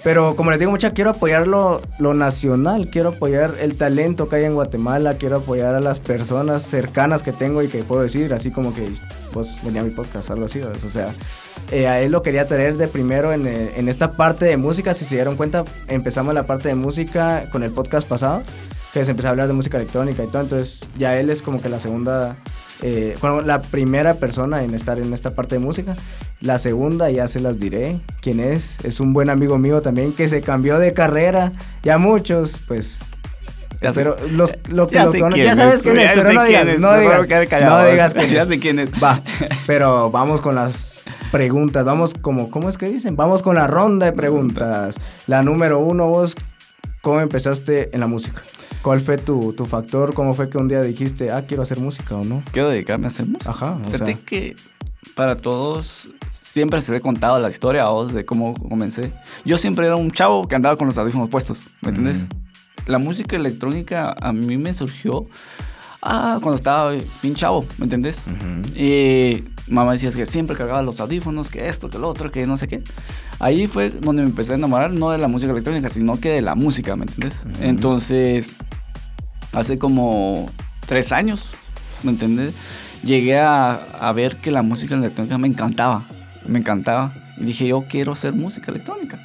Pero, 0.03 0.35
como 0.35 0.51
les 0.51 0.59
digo 0.59 0.71
mucha, 0.71 0.91
quiero 0.91 1.11
apoyar 1.11 1.47
lo, 1.47 1.81
nacional, 1.99 2.89
quiero 2.89 3.09
apoyar 3.09 3.55
el 3.61 3.75
talento 3.75 4.27
que 4.27 4.37
hay 4.37 4.43
en 4.43 4.53
Guatemala, 4.53 5.15
quiero 5.17 5.37
apoyar 5.37 5.75
a 5.75 5.79
las 5.79 5.99
personas 5.99 6.63
cercanas 6.63 7.23
que 7.23 7.31
tengo 7.31 7.61
y 7.61 7.67
que 7.67 7.83
puedo 7.83 8.01
decir, 8.01 8.33
así 8.33 8.51
como 8.51 8.73
que 8.73 8.91
vos 9.33 9.57
venía 9.63 9.81
a 9.81 9.83
mi 9.85 9.91
podcast, 9.91 10.29
algo 10.29 10.45
así, 10.45 10.61
o 10.61 10.89
sea, 10.89 11.13
eh, 11.71 11.87
a 11.87 12.01
él 12.01 12.11
lo 12.11 12.21
quería 12.21 12.47
traer 12.47 12.75
de 12.77 12.87
primero 12.87 13.31
en, 13.31 13.47
eh, 13.47 13.71
en, 13.77 13.87
esta 13.87 14.11
parte 14.11 14.45
de 14.45 14.57
música, 14.57 14.93
si 14.93 15.05
se 15.05 15.15
dieron 15.15 15.37
cuenta, 15.37 15.63
empezamos 15.87 16.33
la 16.33 16.45
parte 16.45 16.67
de 16.67 16.75
música 16.75 17.45
con 17.51 17.63
el 17.63 17.71
podcast 17.71 18.07
pasado, 18.07 18.43
que 18.93 19.05
se 19.05 19.11
empezó 19.11 19.29
a 19.29 19.31
hablar 19.31 19.47
de 19.47 19.53
música 19.53 19.77
electrónica 19.77 20.23
y 20.23 20.27
todo, 20.27 20.41
entonces 20.41 20.81
ya 20.97 21.17
él 21.17 21.29
es 21.29 21.41
como 21.41 21.61
que 21.61 21.69
la 21.69 21.79
segunda 21.79 22.37
eh, 22.87 23.15
la 23.45 23.61
primera 23.63 24.13
persona 24.13 24.63
en 24.63 24.75
estar 24.75 24.99
en 24.99 25.11
esta 25.11 25.31
parte 25.31 25.55
de 25.55 25.59
música. 25.59 25.95
La 26.39 26.59
segunda, 26.59 27.09
ya 27.09 27.27
se 27.27 27.39
las 27.39 27.59
diré. 27.59 27.97
¿Quién 28.21 28.39
es? 28.39 28.77
Es 28.83 28.99
un 28.99 29.11
buen 29.11 29.31
amigo 29.31 29.57
mío 29.57 29.81
también 29.81 30.13
que 30.13 30.27
se 30.27 30.41
cambió 30.41 30.77
de 30.77 30.93
carrera. 30.93 31.51
Ya 31.81 31.97
muchos, 31.97 32.61
pues. 32.67 32.99
pero 33.95 34.15
los, 34.29 34.53
lo 34.69 34.85
que 34.85 34.93
ya, 34.93 35.05
lo 35.05 35.35
ya 35.35 35.55
sabes 35.55 35.81
quién 35.81 35.97
es, 35.97 36.11
pero 36.13 36.31
no 36.31 36.43
digas, 36.43 36.65
no, 36.77 36.95
digas, 36.95 37.63
no 37.63 37.85
digas 37.87 38.13
ya 38.31 38.45
sé 38.45 38.59
quién 38.59 38.77
es. 38.77 38.91
Va, 39.03 39.23
pero 39.65 40.11
vamos 40.11 40.39
con 40.39 40.53
las 40.53 41.05
preguntas. 41.31 41.85
Vamos 41.85 42.13
como, 42.13 42.51
¿cómo 42.51 42.69
es 42.69 42.77
que 42.77 42.87
dicen? 42.87 43.15
Vamos 43.15 43.41
con 43.41 43.55
la 43.55 43.65
ronda 43.65 44.05
de 44.05 44.13
preguntas. 44.13 44.97
La 45.25 45.41
número 45.41 45.79
uno, 45.79 46.07
vos, 46.07 46.35
¿cómo 47.01 47.19
empezaste 47.19 47.89
en 47.95 48.01
la 48.01 48.05
música? 48.05 48.43
¿Cuál 48.85 49.01
fue 49.01 49.17
tu, 49.17 49.51
tu, 49.53 49.65
factor? 49.65 50.13
¿Cómo 50.13 50.35
fue 50.35 50.47
que 50.47 50.59
un 50.59 50.67
día 50.67 50.79
dijiste, 50.83 51.31
ah, 51.31 51.41
quiero 51.41 51.63
hacer 51.63 51.79
música 51.79 52.15
o 52.17 52.23
no? 52.23 52.43
Quiero 52.51 52.69
dedicarme 52.69 53.05
a 53.05 53.07
hacer 53.07 53.25
música. 53.25 53.49
Ajá. 53.49 53.79
O 53.83 53.89
Fíjate 53.89 54.19
que 54.19 54.55
para 55.15 55.35
todos 55.37 56.09
siempre 56.31 56.79
se 56.81 56.91
le 56.91 56.99
he 56.99 57.01
contado 57.01 57.39
la 57.39 57.49
historia 57.49 57.85
a 57.85 57.89
vos 57.89 58.13
de 58.13 58.25
cómo 58.25 58.53
comencé. 58.53 59.11
Yo 59.43 59.57
siempre 59.57 59.87
era 59.87 59.95
un 59.95 60.11
chavo 60.11 60.47
que 60.47 60.53
andaba 60.53 60.77
con 60.77 60.85
los 60.85 60.99
audífonos 60.99 61.29
puestos, 61.29 61.63
¿me 61.81 61.89
entiendes? 61.89 62.27
La 62.85 62.99
música 62.99 63.35
electrónica 63.35 64.15
a 64.21 64.31
mí 64.31 64.55
me 64.55 64.71
surgió 64.71 65.25
ah, 66.03 66.37
cuando 66.39 66.57
estaba 66.57 66.91
bien 66.91 67.33
chavo, 67.33 67.65
¿me 67.79 67.85
entiendes? 67.85 68.25
Y 68.75 69.45
mamá 69.67 69.93
decía 69.93 70.11
que 70.11 70.25
siempre 70.25 70.55
cargaba 70.55 70.81
los 70.81 70.99
audífonos, 70.99 71.49
que 71.49 71.67
esto, 71.67 71.89
que 71.89 71.97
lo 71.97 72.07
otro, 72.07 72.31
que 72.31 72.45
no 72.45 72.57
sé 72.57 72.67
qué. 72.67 72.83
Ahí 73.39 73.67
fue 73.67 73.89
donde 73.89 74.23
me 74.23 74.29
empecé 74.29 74.53
a 74.53 74.55
enamorar, 74.55 74.91
no 74.91 75.11
de 75.11 75.17
la 75.17 75.27
música 75.27 75.51
electrónica, 75.51 75.89
sino 75.89 76.19
que 76.19 76.29
de 76.29 76.41
la 76.41 76.55
música, 76.55 76.95
¿me 76.95 77.05
entiendes? 77.05 77.45
Entonces, 77.61 78.53
hace 79.53 79.77
como 79.77 80.49
tres 80.85 81.11
años, 81.11 81.49
¿me 82.03 82.11
entiendes? 82.11 82.53
Llegué 83.03 83.39
a, 83.39 83.73
a, 83.73 84.13
ver 84.13 84.37
que 84.37 84.51
la 84.51 84.61
música 84.61 84.95
electrónica 84.95 85.37
me 85.37 85.47
encantaba, 85.47 86.07
me 86.45 86.59
encantaba. 86.59 87.13
Y 87.37 87.43
dije, 87.43 87.67
yo 87.67 87.85
quiero 87.89 88.13
hacer 88.13 88.33
música 88.33 88.71
electrónica. 88.71 89.19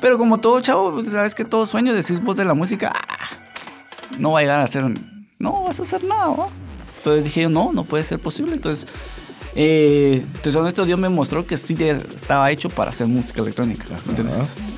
Pero 0.00 0.16
como 0.16 0.38
todo 0.38 0.60
chavo, 0.60 0.92
pues, 0.92 1.08
sabes 1.08 1.34
que 1.34 1.44
todo 1.44 1.66
sueño, 1.66 1.92
decís 1.92 2.22
vos 2.22 2.36
de 2.36 2.44
la 2.44 2.54
música, 2.54 2.92
ah, 2.94 3.36
no 4.18 4.32
va 4.32 4.38
a 4.38 4.42
llegar 4.42 4.60
a 4.60 4.66
ser, 4.68 4.84
no 5.38 5.64
vas 5.64 5.80
a 5.80 5.82
hacer 5.82 6.04
nada. 6.04 6.48
Entonces 6.98 7.24
dije, 7.24 7.48
no, 7.48 7.72
no 7.72 7.84
puede 7.84 8.04
ser 8.04 8.20
posible. 8.20 8.54
Entonces 8.54 8.86
eh, 9.54 10.22
entonces, 10.24 10.56
honesto, 10.56 10.84
Dios 10.84 10.98
me 10.98 11.08
mostró 11.08 11.46
que 11.46 11.56
sí 11.56 11.76
estaba 12.14 12.50
hecho 12.50 12.68
para 12.70 12.90
hacer 12.90 13.06
música 13.06 13.42
electrónica. 13.42 13.84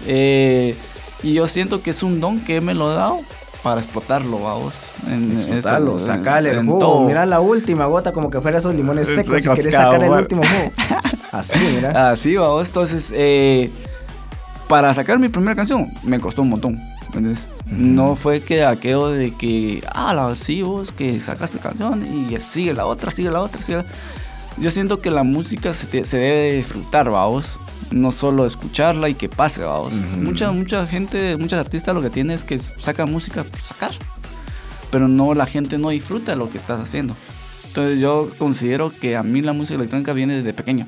Eh, 0.06 0.75
y 1.23 1.32
yo 1.32 1.47
siento 1.47 1.82
que 1.82 1.91
es 1.91 2.03
un 2.03 2.21
don 2.21 2.41
que 2.41 2.61
me 2.61 2.75
lo 2.75 2.93
he 2.93 2.94
dado 2.94 3.19
para 3.62 3.81
explotarlo, 3.81 4.41
vamos. 4.41 4.75
En 5.06 5.32
Explotarlo, 5.32 5.99
sacarle 5.99 6.50
el 6.50 6.67
jugo. 6.67 7.06
Mira 7.06 7.25
la 7.25 7.41
última 7.41 7.87
gota, 7.87 8.12
como 8.12 8.31
que 8.31 8.41
fuera 8.41 8.59
esos 8.59 8.75
limones 8.75 9.09
secos. 9.09 9.41
si 9.41 9.49
quieres 9.49 9.73
sacar 9.73 10.03
el 10.03 10.11
último 10.11 10.43
jugo. 10.43 10.73
Así, 11.32 11.59
mira. 11.75 12.11
Así, 12.11 12.37
vamos. 12.37 12.67
Entonces, 12.69 13.12
eh, 13.15 13.71
para 14.69 14.93
sacar 14.93 15.19
mi 15.19 15.29
primera 15.29 15.55
canción, 15.55 15.88
me 16.03 16.21
costó 16.21 16.43
un 16.43 16.50
montón. 16.50 16.79
¿Entiendes? 17.06 17.47
No 17.67 18.17
fue 18.17 18.41
que 18.41 18.65
aquello 18.65 19.09
de 19.09 19.32
que, 19.32 19.82
ah, 19.93 20.12
la 20.15 20.35
sí, 20.35 20.62
vos 20.62 20.91
que 20.93 21.21
sacaste 21.21 21.59
canción 21.59 22.05
y 22.05 22.37
sigue 22.50 22.75
la 22.75 22.87
otra, 22.87 23.11
sigue 23.12 23.31
la 23.31 23.41
otra, 23.41 23.62
sigue 23.62 23.79
la 23.79 23.85
yo 24.56 24.70
siento 24.70 25.00
que 25.00 25.10
la 25.10 25.22
música 25.22 25.72
se, 25.72 26.02
debe 26.02 26.52
disfrutar, 26.56 27.10
vamos. 27.10 27.58
No 27.90 28.12
solo 28.12 28.46
escucharla 28.46 29.08
y 29.08 29.14
que 29.14 29.28
pase, 29.28 29.62
vamos. 29.62 29.94
mucha, 29.94 30.50
mucha 30.50 30.86
gente, 30.86 31.36
muchos 31.36 31.58
artistas 31.58 31.94
lo 31.94 32.02
que 32.02 32.10
tiene 32.10 32.34
es 32.34 32.44
que 32.44 32.58
saca 32.58 33.06
música 33.06 33.44
por 33.44 33.60
sacar. 33.60 33.92
Pero 34.90 35.08
no, 35.08 35.34
la 35.34 35.46
gente 35.46 35.78
no 35.78 35.90
disfruta 35.90 36.34
lo 36.36 36.50
que 36.50 36.58
estás 36.58 36.80
haciendo. 36.80 37.16
Entonces 37.66 37.98
yo 38.00 38.30
considero 38.38 38.90
que 38.90 39.16
a 39.16 39.22
mí 39.22 39.42
la 39.42 39.52
música 39.52 39.76
electrónica 39.76 40.12
viene 40.12 40.37
desde 40.37 40.52
pequeño. 40.52 40.87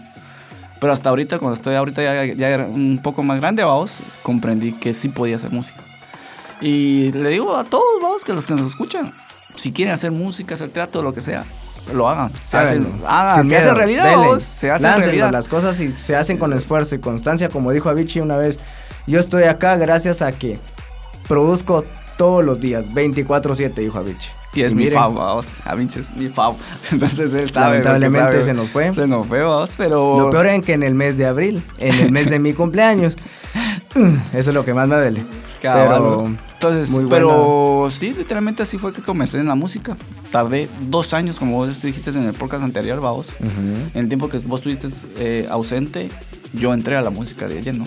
Pero 0.81 0.93
hasta 0.93 1.09
ahorita, 1.09 1.39
cuando 1.39 1.55
estoy 1.55 1.75
ahorita 1.75 2.03
ya, 2.03 2.35
ya 2.35 2.67
un 2.67 3.01
poco 3.03 3.23
más 3.23 3.41
grande, 3.41 3.65
vamos, 3.65 3.99
comprendí 4.23 4.73
que 4.73 4.95
sí 4.95 5.09
podía 5.09 5.37
hacer 5.37 5.51
música. 5.51 5.83
Y 6.61 7.13
le 7.13 7.31
digo 7.31 7.57
a 7.57 7.65
todos, 7.65 8.01
vamos, 8.01 8.25
que 8.25 8.33
los 8.33 8.47
que 8.47 8.55
nos 8.55 8.67
escuchan, 8.67 9.13
si 9.57 9.73
quieren 9.73 9.95
hacer 9.95 10.13
música, 10.13 10.55
hacer 10.55 10.71
teatro, 10.71 11.03
lo 11.03 11.13
que 11.13 11.21
sea, 11.21 11.45
lo 11.93 12.09
hagan. 12.09 12.31
Se 12.45 12.59
hacen, 12.59 12.87
hagan, 13.07 13.49
se 13.49 13.57
hace 13.57 13.75
realidad. 13.75 14.39
se 14.39 14.71
hace 14.71 14.89
realidad. 14.89 15.31
Las 15.31 15.49
cosas 15.49 15.79
y 15.81 15.93
se 15.93 16.17
hacen 16.17 16.39
con 16.39 16.53
esfuerzo 16.53 16.95
y 16.95 16.99
constancia, 16.99 17.49
como 17.49 17.73
dijo 17.73 17.89
Avicii 17.89 18.23
una 18.23 18.37
vez. 18.37 18.59
Yo 19.07 19.21
estoy 19.21 19.45
acá 19.45 19.77
gracias 19.77 20.23
a 20.23 20.33
que 20.33 20.59
produzco 21.29 21.85
todos 22.17 22.45
los 22.45 22.61
días, 22.61 22.91
24/7, 22.91 23.75
dijo 23.75 23.99
Avicii. 23.99 24.31
Y 24.55 24.63
es 24.63 24.73
mi 24.73 24.87
fav, 24.87 25.13
vamos. 25.15 25.53
Avicii 25.65 26.01
es 26.01 26.17
mi 26.17 26.29
fav. 26.29 26.55
Entonces 26.93 27.33
él 27.35 27.51
sabe. 27.51 27.83
Lamentablemente 27.83 28.43
se 28.43 28.55
nos 28.55 28.71
fue. 28.71 28.93
Se 28.95 29.07
nos 29.07 29.27
fue, 29.27 29.43
vamos, 29.43 29.75
pero. 29.77 30.19
Lo 30.19 30.31
peor 30.31 30.47
es 30.47 30.63
que 30.63 30.73
en 30.73 30.83
el 30.83 30.95
mes 30.95 31.17
de 31.17 31.27
abril, 31.27 31.63
en 31.79 31.95
el 31.95 32.11
mes 32.11 32.31
de 32.31 32.39
mi 32.39 32.53
cumpleaños, 32.55 33.17
eso 34.33 34.51
es 34.51 34.55
lo 34.55 34.65
que 34.65 34.75
más 34.75 34.89
me 34.89 34.97
duele. 34.97 35.25
Pero. 35.61 36.27
Entonces, 36.55 36.97
pero 37.11 37.89
sí, 37.91 38.15
literalmente 38.17 38.63
así 38.63 38.79
fue 38.79 38.93
que 38.93 39.03
comencé 39.03 39.39
en 39.39 39.47
la 39.47 39.55
música. 39.55 39.97
Tardé 40.31 40.69
dos 40.89 41.13
años, 41.13 41.39
como 41.39 41.57
vos 41.57 41.83
dijiste 41.83 42.11
en 42.11 42.25
el 42.25 42.33
podcast 42.33 42.65
anterior, 42.65 43.01
vamos. 43.01 43.29
En 43.41 43.91
el 43.95 44.09
tiempo 44.09 44.29
que 44.29 44.39
vos 44.39 44.61
estuviste 44.61 44.89
eh, 45.19 45.47
ausente, 45.51 46.09
yo 46.53 46.73
entré 46.73 46.97
a 46.97 47.03
la 47.03 47.11
música 47.11 47.47
de 47.47 47.63
lleno. 47.63 47.85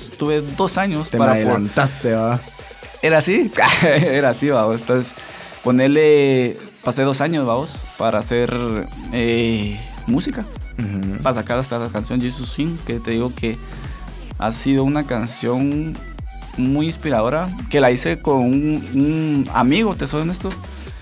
Estuve 0.00 0.40
dos 0.40 0.78
años 0.78 1.10
Te 1.10 1.18
para. 1.18 1.34
Me 1.34 1.40
adelantaste, 1.40 2.14
va. 2.14 2.40
Era 3.02 3.18
así, 3.18 3.50
era 3.82 4.30
así, 4.30 4.50
vamos. 4.50 4.80
Entonces, 4.80 5.14
ponerle. 5.64 6.58
Pasé 6.84 7.02
dos 7.02 7.20
años, 7.20 7.44
vamos, 7.44 7.76
para 7.98 8.20
hacer 8.20 8.54
eh, 9.12 9.78
música. 10.06 10.44
Para 11.22 11.34
sacar 11.34 11.58
hasta 11.58 11.78
la 11.78 11.88
canción 11.88 12.22
Jesus 12.22 12.52
Sin, 12.52 12.78
que 12.78 13.00
te 13.00 13.10
digo 13.10 13.34
que 13.34 13.58
ha 14.40 14.50
sido 14.52 14.84
una 14.84 15.04
canción 15.04 15.94
muy 16.56 16.86
inspiradora 16.86 17.48
que 17.68 17.80
la 17.80 17.90
hice 17.90 18.18
con 18.18 18.42
un, 18.42 19.48
amigo, 19.52 19.94
te 19.94 20.06
soy 20.06 20.22
honesto. 20.22 20.48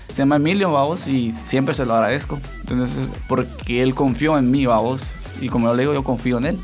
Se 0.09 0.17
llama 0.17 0.37
Emilio, 0.37 0.71
vamos, 0.71 1.07
y 1.07 1.31
siempre 1.31 1.73
se 1.73 1.85
lo 1.85 1.93
agradezco. 1.93 2.39
Entonces, 2.61 3.09
porque 3.27 3.81
él 3.81 3.95
confió 3.95 4.37
en 4.37 4.51
mí, 4.51 4.65
vamos, 4.65 5.13
y 5.39 5.49
como 5.49 5.67
yo 5.67 5.75
le 5.75 5.83
digo, 5.83 5.93
yo 5.93 6.03
confío 6.03 6.37
en 6.39 6.45
él. 6.45 6.59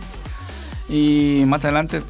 Y 0.90 1.44
más 1.46 1.64
adelante 1.64 2.02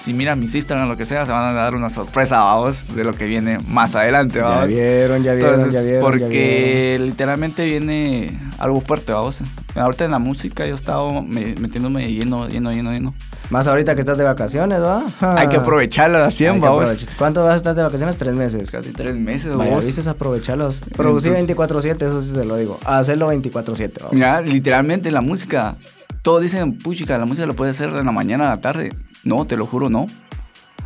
si 0.00 0.14
miran 0.14 0.40
mis 0.40 0.54
Instagram 0.54 0.86
o 0.86 0.90
lo 0.90 0.96
que 0.96 1.04
sea, 1.04 1.26
se 1.26 1.32
van 1.32 1.44
a 1.44 1.52
dar 1.52 1.74
una 1.74 1.90
sorpresa 1.90 2.50
a 2.50 2.56
vos 2.56 2.86
de 2.94 3.04
lo 3.04 3.12
que 3.12 3.26
viene 3.26 3.58
más 3.68 3.94
adelante, 3.94 4.40
vamos. 4.40 4.70
Ya 4.70 4.76
vieron, 4.76 5.22
ya 5.22 5.34
vieron, 5.34 5.70
ya 5.70 5.82
vieron. 5.82 6.00
Porque 6.00 6.96
literalmente 7.00 7.66
viene 7.66 8.40
algo 8.58 8.80
fuerte, 8.80 9.12
vamos. 9.12 9.40
Ahorita 9.74 10.06
en 10.06 10.10
la 10.10 10.18
música 10.18 10.64
yo 10.66 10.72
he 10.72 10.74
estado 10.74 11.22
metiéndome 11.22 12.10
lleno, 12.10 12.48
lleno, 12.48 12.72
lleno, 12.72 12.92
lleno. 12.92 13.14
Más 13.50 13.66
ahorita 13.66 13.94
que 13.94 14.00
estás 14.00 14.16
de 14.16 14.24
vacaciones, 14.24 14.80
¿va? 14.80 15.04
Hay 15.38 15.48
que 15.48 15.56
aprovecharlo 15.58 16.18
a 16.18 16.30
100, 16.30 16.60
vamos. 16.60 17.06
¿Cuánto 17.18 17.44
vas 17.44 17.54
a 17.54 17.56
estar 17.56 17.74
de 17.74 17.82
vacaciones? 17.82 18.16
Tres 18.16 18.34
meses. 18.34 18.70
Casi 18.70 18.92
tres 18.92 19.14
meses, 19.16 19.54
Vaya, 19.54 19.74
vos. 19.74 20.08
aprovecharlos. 20.08 20.80
Producir 20.96 21.32
24-7, 21.32 21.94
eso 22.02 22.22
sí 22.22 22.32
te 22.32 22.44
lo 22.44 22.56
digo. 22.56 22.78
Hacerlo 22.86 23.30
24-7, 23.32 24.08
Mira, 24.12 24.40
literalmente 24.40 25.10
la 25.10 25.20
música 25.20 25.76
todos 26.22 26.42
dicen, 26.42 26.78
puchica, 26.78 27.16
la 27.18 27.24
música 27.24 27.46
lo 27.46 27.54
puede 27.54 27.70
hacer 27.70 27.90
de 27.92 28.04
la 28.04 28.12
mañana 28.12 28.48
a 28.48 28.56
la 28.56 28.60
tarde. 28.60 28.94
No, 29.24 29.46
te 29.46 29.56
lo 29.56 29.66
juro, 29.66 29.88
no. 29.88 30.06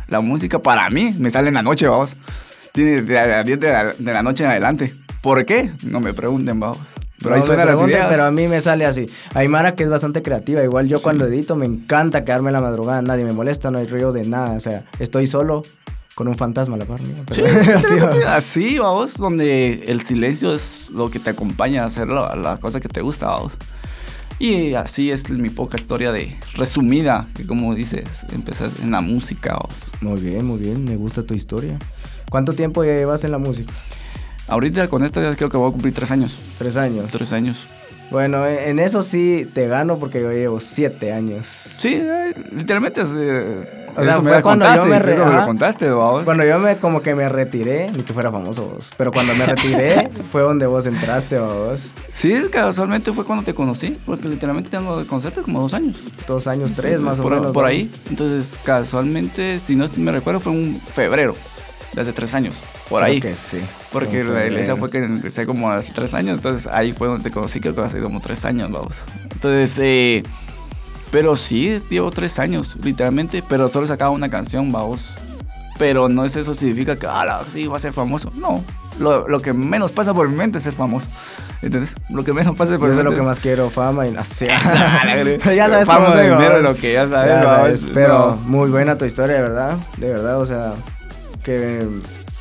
La 0.07 0.21
música 0.21 0.59
para 0.59 0.89
mí 0.89 1.13
me 1.17 1.29
sale 1.29 1.49
en 1.49 1.55
la 1.55 1.61
noche, 1.61 1.87
vamos. 1.87 2.15
Tiene 2.71 3.01
de 3.01 3.13
las 3.13 3.45
10 3.45 3.59
de 3.59 4.13
la, 4.13 4.23
noche 4.23 4.43
en 4.43 4.51
adelante. 4.51 4.93
¿Por 5.21 5.45
qué? 5.45 5.71
No 5.83 5.99
me 5.99 6.13
pregunten, 6.13 6.59
vamos. 6.59 6.93
Pero 7.21 7.35
ahí 7.35 7.41
suena 7.41 7.65
las 7.65 7.81
ideas. 7.81 8.07
Pero 8.09 8.25
a 8.25 8.31
mí 8.31 8.47
me 8.47 8.61
sale 8.61 8.85
así. 8.85 9.07
Hay 9.33 9.47
Mara 9.47 9.75
que 9.75 9.83
es 9.83 9.89
bastante 9.89 10.21
creativa. 10.21 10.63
Igual 10.63 10.87
yo 10.87 11.01
cuando 11.01 11.25
edito 11.25 11.55
me 11.55 11.65
encanta 11.65 12.23
quedarme 12.23 12.49
en 12.49 12.53
la 12.53 12.61
madrugada. 12.61 13.01
Nadie 13.01 13.23
me 13.23 13.31
molesta, 13.31 13.71
no 13.71 13.79
hay 13.79 13.87
ruido 13.87 14.11
de 14.11 14.25
nada. 14.25 14.51
O 14.51 14.59
sea, 14.59 14.85
estoy 14.99 15.25
solo 15.25 15.63
con 16.15 16.27
un 16.27 16.35
fantasma 16.35 16.75
a 16.75 16.79
la 16.79 16.85
par 16.85 17.01
Sí, 17.29 17.43
así, 17.75 17.95
así, 18.27 18.79
vamos, 18.79 19.15
donde 19.17 19.85
el 19.87 20.01
silencio 20.01 20.53
es 20.53 20.89
lo 20.89 21.09
que 21.09 21.19
te 21.19 21.31
acompaña 21.31 21.83
a 21.83 21.87
hacer 21.87 22.07
la, 22.07 22.35
la 22.35 22.57
cosa 22.57 22.79
que 22.79 22.87
te 22.87 23.01
gusta, 23.01 23.27
vamos. 23.27 23.57
Y 24.37 24.73
así 24.73 25.11
es 25.11 25.29
mi 25.29 25.49
poca 25.49 25.77
historia 25.77 26.11
de 26.11 26.37
resumida, 26.55 27.27
que 27.35 27.45
como 27.47 27.73
dices, 27.73 28.25
empezas 28.33 28.75
en 28.81 28.91
la 28.91 29.01
música. 29.01 29.57
Muy 30.01 30.19
bien, 30.19 30.45
muy 30.45 30.59
bien, 30.59 30.83
me 30.83 30.97
gusta 30.97 31.23
tu 31.23 31.33
historia. 31.33 31.79
¿Cuánto 32.29 32.53
tiempo 32.53 32.83
llevas 32.83 33.23
en 33.23 33.31
la 33.31 33.37
música? 33.37 33.71
Ahorita 34.47 34.87
con 34.89 35.03
esta 35.03 35.21
ya 35.21 35.35
creo 35.35 35.49
que 35.49 35.57
voy 35.57 35.69
a 35.69 35.71
cumplir 35.71 35.93
tres 35.93 36.11
años. 36.11 36.37
¿Tres 36.57 36.75
años? 36.77 37.09
Tres 37.11 37.33
años. 37.33 37.67
Bueno, 38.11 38.45
en 38.45 38.79
eso 38.79 39.03
sí 39.03 39.49
te 39.53 39.67
gano 39.67 39.97
porque 39.97 40.21
yo 40.21 40.31
llevo 40.31 40.59
siete 40.59 41.11
años. 41.11 41.47
Sí, 41.47 41.99
eh, 42.01 42.33
literalmente 42.51 43.01
es... 43.01 43.13
Eh, 43.17 43.85
o 43.97 44.03
sea, 44.03 44.21
fue 44.21 44.41
cuando 44.41 44.65
yo 44.75 44.85
me, 44.85 44.99
re 44.99 45.15
contaste, 45.45 45.89
Cuando 46.25 46.43
yo 46.43 46.59
me 46.59 46.75
como 46.75 47.01
que 47.01 47.15
me 47.15 47.29
retiré, 47.29 47.91
ni 47.91 48.03
que 48.03 48.13
fuera 48.13 48.29
famoso 48.29 48.65
vos, 48.65 48.91
pero 48.97 49.11
cuando 49.11 49.33
me 49.35 49.45
retiré 49.45 50.11
fue 50.31 50.41
donde 50.41 50.65
vos 50.65 50.85
entraste 50.85 51.39
vos. 51.39 51.91
Sí, 52.09 52.33
casualmente 52.51 53.13
fue 53.13 53.23
cuando 53.23 53.45
te 53.45 53.53
conocí, 53.53 53.97
porque 54.05 54.27
literalmente 54.27 54.69
tengo 54.69 54.99
de 54.99 55.07
conocerte 55.07 55.41
como 55.41 55.61
dos 55.61 55.73
años. 55.73 55.97
Dos 56.27 56.45
años, 56.47 56.73
tres 56.73 56.99
más 56.99 57.19
o 57.19 57.29
menos. 57.29 57.53
Por 57.53 57.65
ahí. 57.65 57.89
Entonces, 58.09 58.59
casualmente, 58.65 59.59
si 59.59 59.77
no 59.77 59.87
me 59.95 60.11
recuerdo, 60.11 60.41
fue 60.41 60.51
un 60.51 60.79
febrero 60.81 61.33
de 61.93 62.01
hace 62.01 62.11
tres 62.11 62.33
años. 62.33 62.55
Por 62.89 63.03
ahí. 63.03 63.19
que 63.19 63.35
sí. 63.35 63.61
Porque 63.91 64.23
la 64.23 64.45
iglesia 64.45 64.75
fue 64.75 64.89
que 64.89 64.99
empecé 64.99 65.45
como 65.45 65.71
hace 65.71 65.91
tres 65.93 66.13
años, 66.13 66.37
entonces 66.37 66.67
ahí 66.67 66.93
fue 66.93 67.07
donde 67.07 67.23
te 67.23 67.31
conocí, 67.31 67.59
creo 67.59 67.73
que 67.73 67.81
hace 67.81 67.99
como 67.99 68.19
tres 68.19 68.45
años, 68.45 68.71
vamos. 68.71 69.05
Entonces, 69.31 69.79
eh 69.81 70.23
pero 71.15 71.37
sí, 71.37 71.81
llevo 71.89 72.11
tres 72.11 72.39
años, 72.39 72.77
literalmente, 72.83 73.41
pero 73.47 73.69
solo 73.69 73.87
sacaba 73.87 74.11
una 74.11 74.27
canción, 74.27 74.69
vamos. 74.69 75.09
Pero 75.77 76.09
no 76.09 76.25
es 76.25 76.35
eso 76.35 76.53
significa 76.55 76.97
que, 76.97 77.07
ah, 77.07 77.41
sí, 77.53 77.67
va 77.67 77.77
a 77.77 77.79
ser 77.79 77.93
famoso. 77.93 78.33
No, 78.35 78.61
lo, 78.99 79.25
lo, 79.25 79.39
que 79.39 79.53
menos 79.53 79.93
pasa 79.93 80.13
por 80.13 80.27
mi 80.27 80.35
mente 80.35 80.57
es 80.57 80.65
ser 80.65 80.73
famoso. 80.73 81.07
¿Entendés? 81.61 81.95
Lo 82.09 82.25
que 82.25 82.33
menos 82.33 82.57
pasa 82.57 82.77
por 82.77 82.89
mi 82.89 82.95
mente. 82.95 83.01
Eso 83.01 83.01
es 83.01 83.05
lo 83.05 83.11
que 83.15 83.25
más 83.25 83.39
quiero, 83.39 83.69
fama 83.69 84.07
y 84.07 84.11
no 84.11 84.23
sé. 84.25 84.47
ya 85.55 85.69
sabes 85.69 85.85
fama 85.85 86.07
cómo 86.07 86.21
dinero, 86.21 86.61
lo 86.61 86.75
que 86.75 86.91
ya 86.91 87.07
sabes. 87.07 87.29
Ya 87.29 87.43
sabes 87.43 87.85
pero 87.93 88.35
muy 88.45 88.69
buena 88.69 88.97
tu 88.97 89.05
historia, 89.05 89.37
de 89.37 89.41
verdad. 89.41 89.77
De 89.95 90.09
verdad, 90.09 90.41
o 90.41 90.45
sea, 90.45 90.73
que, 91.43 91.87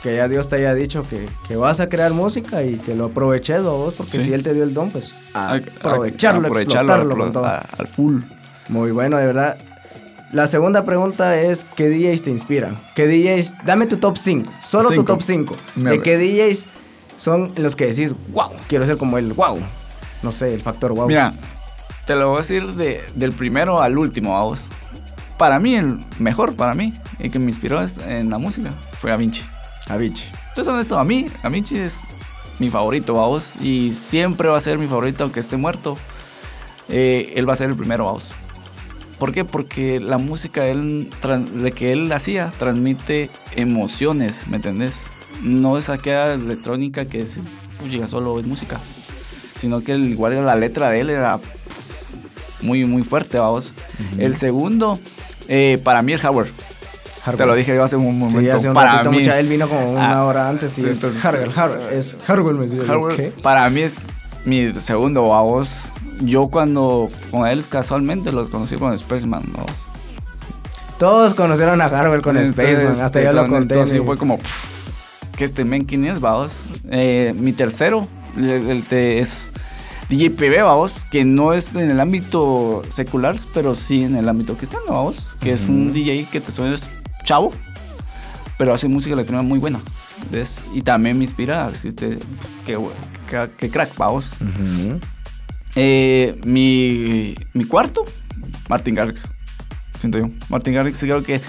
que 0.04 0.16
ya 0.16 0.28
Dios 0.28 0.49
te 0.49 0.56
haya 0.56 0.75
dicho 0.75 1.02
que, 1.08 1.26
que 1.49 1.56
vas 1.56 1.80
a 1.80 1.88
crear 1.88 2.12
música 2.12 2.62
y 2.62 2.76
que 2.76 2.94
lo 2.94 3.06
aproveches 3.06 3.62
vos, 3.62 3.94
porque 3.94 4.23
si 4.23 4.34
Él 4.34 4.42
te 4.42 4.52
dio 4.52 4.62
el 4.62 4.75
don, 4.75 4.90
pues 4.90 5.14
aprovecharlo, 5.32 6.49
explotarlo 6.49 7.16
con 7.16 7.32
todo. 7.32 7.46
al 7.46 7.88
full. 7.88 8.20
Muy 8.68 8.90
bueno, 8.90 9.16
de 9.16 9.25
verdad. 9.25 9.56
La 10.30 10.46
segunda 10.46 10.84
pregunta 10.84 11.40
es, 11.40 11.66
¿qué 11.75 11.88
DJs 11.88 12.23
te 12.23 12.30
inspiran? 12.30 12.78
¿Qué 12.94 13.06
DJs? 13.06 13.64
Dame 13.64 13.87
tu 13.87 13.96
top 13.96 14.18
5, 14.18 14.52
solo 14.62 14.90
tu 14.90 15.04
top 15.04 15.23
5. 15.23 15.56
¿De 15.76 16.02
qué 16.02 16.18
DJs 16.18 16.66
son 17.16 17.54
los 17.56 17.75
que 17.75 17.87
decís, 17.87 18.14
wow, 18.28 18.50
quiero 18.68 18.84
ser 18.84 18.99
como 18.99 19.16
el 19.16 19.32
wow? 19.32 19.58
No 20.23 20.30
sé, 20.30 20.52
el 20.52 20.61
factor 20.61 20.92
wow. 20.92 21.08
Mira, 21.08 21.32
te 22.06 22.14
lo 22.14 22.28
voy 22.28 22.37
a 22.37 22.40
decir 22.42 22.75
de, 22.75 23.02
del 23.14 23.32
primero 23.32 23.80
al 23.80 23.96
último, 23.96 24.34
vamos. 24.34 24.66
Para 25.38 25.58
mí, 25.58 25.76
el 25.76 26.04
mejor 26.18 26.56
para 26.56 26.75
mí, 26.75 26.92
el 27.18 27.30
que 27.30 27.38
me 27.38 27.46
inspiró 27.46 27.82
en 28.06 28.28
la 28.28 28.37
música, 28.37 28.75
fue 28.99 29.11
Avicii. 29.88 30.26
Avicii. 30.26 30.30
Entonces, 30.48 30.72
honesto, 30.72 30.98
a 30.98 31.04
mí, 31.04 31.26
Avicii 31.42 31.78
es 31.78 32.00
mi 32.58 32.68
favorito, 32.68 33.14
vamos. 33.14 33.56
Y 33.60 33.90
siempre 33.90 34.48
va 34.48 34.56
a 34.56 34.60
ser 34.60 34.78
mi 34.78 34.86
favorito, 34.86 35.24
aunque 35.24 35.40
esté 35.40 35.56
muerto. 35.56 35.96
Eh, 36.88 37.32
él 37.36 37.48
va 37.48 37.54
a 37.54 37.56
ser 37.56 37.70
el 37.70 37.76
primero, 37.76 38.04
vamos. 38.04 38.30
¿Por 39.18 39.32
qué? 39.32 39.44
Porque 39.44 40.00
la 40.00 40.18
música 40.18 40.64
de, 40.64 41.72
que 41.74 41.92
él 41.92 42.10
hacía 42.12 42.52
transmite 42.58 43.30
emociones, 43.54 44.48
¿me 44.48 44.56
entendés? 44.56 45.10
No 45.42 45.78
es 45.78 45.88
aquella 45.88 46.34
electrónica 46.34 47.06
que 47.06 47.22
es, 47.22 47.40
pues, 47.78 48.10
solo 48.10 48.38
es 48.40 48.46
música, 48.46 48.80
sino 49.56 49.82
que 49.82 49.96
igual 49.96 50.44
la 50.44 50.56
letra 50.56 50.90
de 50.90 51.00
él 51.00 51.10
era 51.10 51.40
muy, 52.60 52.84
muy 52.84 53.04
fuerte, 53.04 53.38
vamos. 53.38 53.74
El 54.18 54.34
segundo, 54.34 54.98
eh, 55.48 55.80
para 55.82 56.02
mí 56.02 56.12
es 56.12 56.24
Howard. 56.24 56.50
Te 57.24 57.46
lo 57.46 57.54
dije 57.54 57.78
hace 57.78 57.96
un 57.96 58.18
momento. 58.18 58.40
Sí, 58.40 58.50
hace 58.50 58.68
un 58.68 58.74
para 58.74 58.92
ratito, 58.92 59.12
mucha, 59.12 59.38
él 59.38 59.48
vino 59.48 59.68
como 59.68 59.90
una 59.92 60.18
ah, 60.18 60.24
hora 60.24 60.48
antes 60.48 60.76
y 60.78 60.88
es 60.88 61.02
Howard, 61.24 61.92
es 61.92 62.14
Howard, 62.28 63.32
Para 63.42 63.68
mí 63.70 63.80
es 63.80 63.96
mi 64.44 64.72
segundo, 64.78 65.28
vamos 65.28 65.90
yo 66.20 66.48
cuando 66.48 67.10
con 67.30 67.46
él 67.46 67.64
casualmente 67.68 68.32
lo 68.32 68.48
conocí 68.48 68.76
con 68.76 68.96
Spaceman, 68.96 69.42
¿no? 69.56 69.66
Todos 70.98 71.34
conocieron 71.34 71.80
a 71.80 71.86
Harvard 71.86 72.22
con 72.22 72.42
Spaceman, 72.44 73.00
hasta 73.00 73.20
ya 73.20 73.32
lo 73.32 73.48
conté. 73.48 73.80
Así 73.80 73.98
fue 74.00 74.16
como, 74.16 74.38
que 75.36 75.44
este 75.44 75.64
men 75.64 75.84
quién 75.84 76.04
es, 76.04 76.20
vamos. 76.20 76.64
Eh, 76.90 77.34
mi 77.36 77.52
tercero 77.52 78.06
el, 78.36 78.84
es 78.90 79.52
DJ 80.08 80.30
PB, 80.30 80.62
vamos, 80.62 81.04
que 81.04 81.24
no 81.24 81.52
es 81.52 81.74
en 81.74 81.90
el 81.90 82.00
ámbito 82.00 82.82
secular, 82.90 83.36
pero 83.52 83.74
sí 83.74 84.04
en 84.04 84.16
el 84.16 84.28
ámbito 84.28 84.54
cristiano, 84.54 84.84
vamos. 84.88 85.26
Que 85.40 85.52
es 85.52 85.64
un 85.64 85.92
DJ 85.92 86.28
que 86.30 86.40
te 86.40 86.52
suena 86.52 86.76
chavo, 87.24 87.52
pero 88.58 88.72
hace 88.72 88.88
música 88.88 89.14
electrónica 89.14 89.42
muy 89.42 89.58
buena. 89.58 89.80
Y 90.72 90.82
también 90.82 91.18
me 91.18 91.24
inspira, 91.24 91.66
así 91.66 91.92
te, 91.92 92.18
que, 92.66 93.70
crack, 93.70 93.96
vamos. 93.96 94.32
Eh, 95.76 96.40
mi, 96.44 97.34
mi 97.52 97.64
cuarto, 97.64 98.04
Martin 98.68 98.94
Garrix. 98.94 99.28
Siento 99.98 100.18
yo. 100.18 100.28
Martin 100.48 100.74
Garrix 100.74 101.00
creo 101.00 101.22
que 101.22 101.40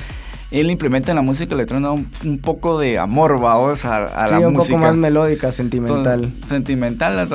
él 0.51 0.69
implementa 0.69 1.11
en 1.11 1.17
la 1.17 1.21
música 1.21 1.53
electrónica 1.53 1.91
un, 1.91 2.39
poco 2.39 2.79
de 2.79 2.97
amor, 2.97 3.39
vamos, 3.39 3.85
a, 3.85 4.05
a 4.05 4.27
la 4.29 4.39
música. 4.39 4.39
Sí, 4.39 4.43
un 4.45 4.53
poco 4.53 4.77
más 4.77 4.95
melódica, 4.95 5.51
sentimental. 5.51 6.33
sentimental, 6.45 7.27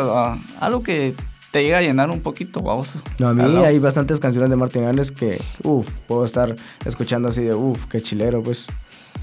algo 0.61 0.83
que 0.83 1.15
te 1.51 1.63
llega 1.63 1.79
a 1.79 1.83
llenar 1.83 2.11
un 2.11 2.21
poquito, 2.21 2.61
vamos. 2.61 2.99
No, 3.19 3.29
a 3.29 3.35
mí 3.35 3.57
hay 3.57 3.79
bastantes 3.79 4.21
canciones 4.21 4.51
de 4.51 4.57
Martin 4.57 4.83
Garrix 4.83 5.11
que, 5.11 5.41
uff, 5.63 5.89
puedo 6.07 6.25
estar 6.25 6.55
escuchando 6.85 7.29
así 7.29 7.43
de, 7.43 7.55
uff, 7.55 7.87
qué 7.87 8.01
chilero, 8.01 8.43
pues. 8.43 8.67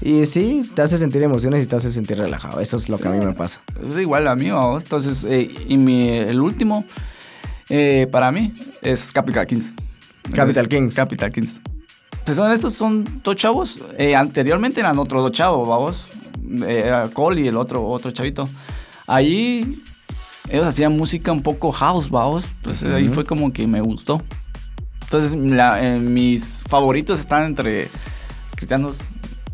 Y 0.00 0.26
sí, 0.26 0.70
te 0.74 0.82
hace 0.82 0.98
sentir 0.98 1.22
emociones 1.22 1.64
y 1.64 1.66
te 1.66 1.76
hace 1.76 1.90
sentir 1.90 2.18
relajado. 2.18 2.60
Eso 2.60 2.76
es 2.76 2.88
lo 2.88 2.98
que 2.98 3.08
a 3.08 3.10
mí 3.10 3.24
me 3.24 3.32
pasa. 3.32 3.62
Es 3.90 3.98
igual 3.98 4.28
a 4.28 4.36
mí, 4.36 4.50
vamos. 4.50 4.84
Entonces, 4.84 5.24
eh, 5.24 5.50
y 5.66 5.76
mi, 5.76 6.08
el 6.10 6.40
último 6.40 6.84
eh, 7.68 8.06
para 8.10 8.30
mí 8.30 8.54
es 8.80 9.12
Capital 9.12 9.46
Kings. 9.46 9.74
Capital 10.32 10.68
Kings. 10.68 10.94
Capital 10.94 11.30
Kings. 11.30 11.60
son 12.26 12.52
estos 12.52 12.74
son 12.74 13.20
dos 13.24 13.36
chavos. 13.36 13.80
Eh, 13.98 14.14
anteriormente 14.14 14.80
eran 14.80 14.98
otros 14.98 15.22
dos 15.22 15.32
chavos, 15.32 15.68
vamos. 15.68 16.08
Eh, 16.66 16.82
era 16.86 17.08
Cole 17.08 17.42
y 17.42 17.48
el 17.48 17.56
otro, 17.56 17.86
otro 17.86 18.10
chavito. 18.10 18.48
Ahí 19.06 19.82
ellos 20.50 20.66
hacían 20.66 20.96
música 20.96 21.32
un 21.32 21.42
poco 21.42 21.72
house, 21.72 22.10
vamos. 22.10 22.44
Entonces 22.56 22.92
ahí 22.92 23.08
fue 23.08 23.24
como 23.24 23.52
que 23.52 23.66
me 23.66 23.80
gustó. 23.80 24.22
Entonces 25.02 25.34
mis 25.34 26.64
favoritos 26.68 27.20
están 27.20 27.44
entre 27.44 27.88
cristianos 28.54 28.98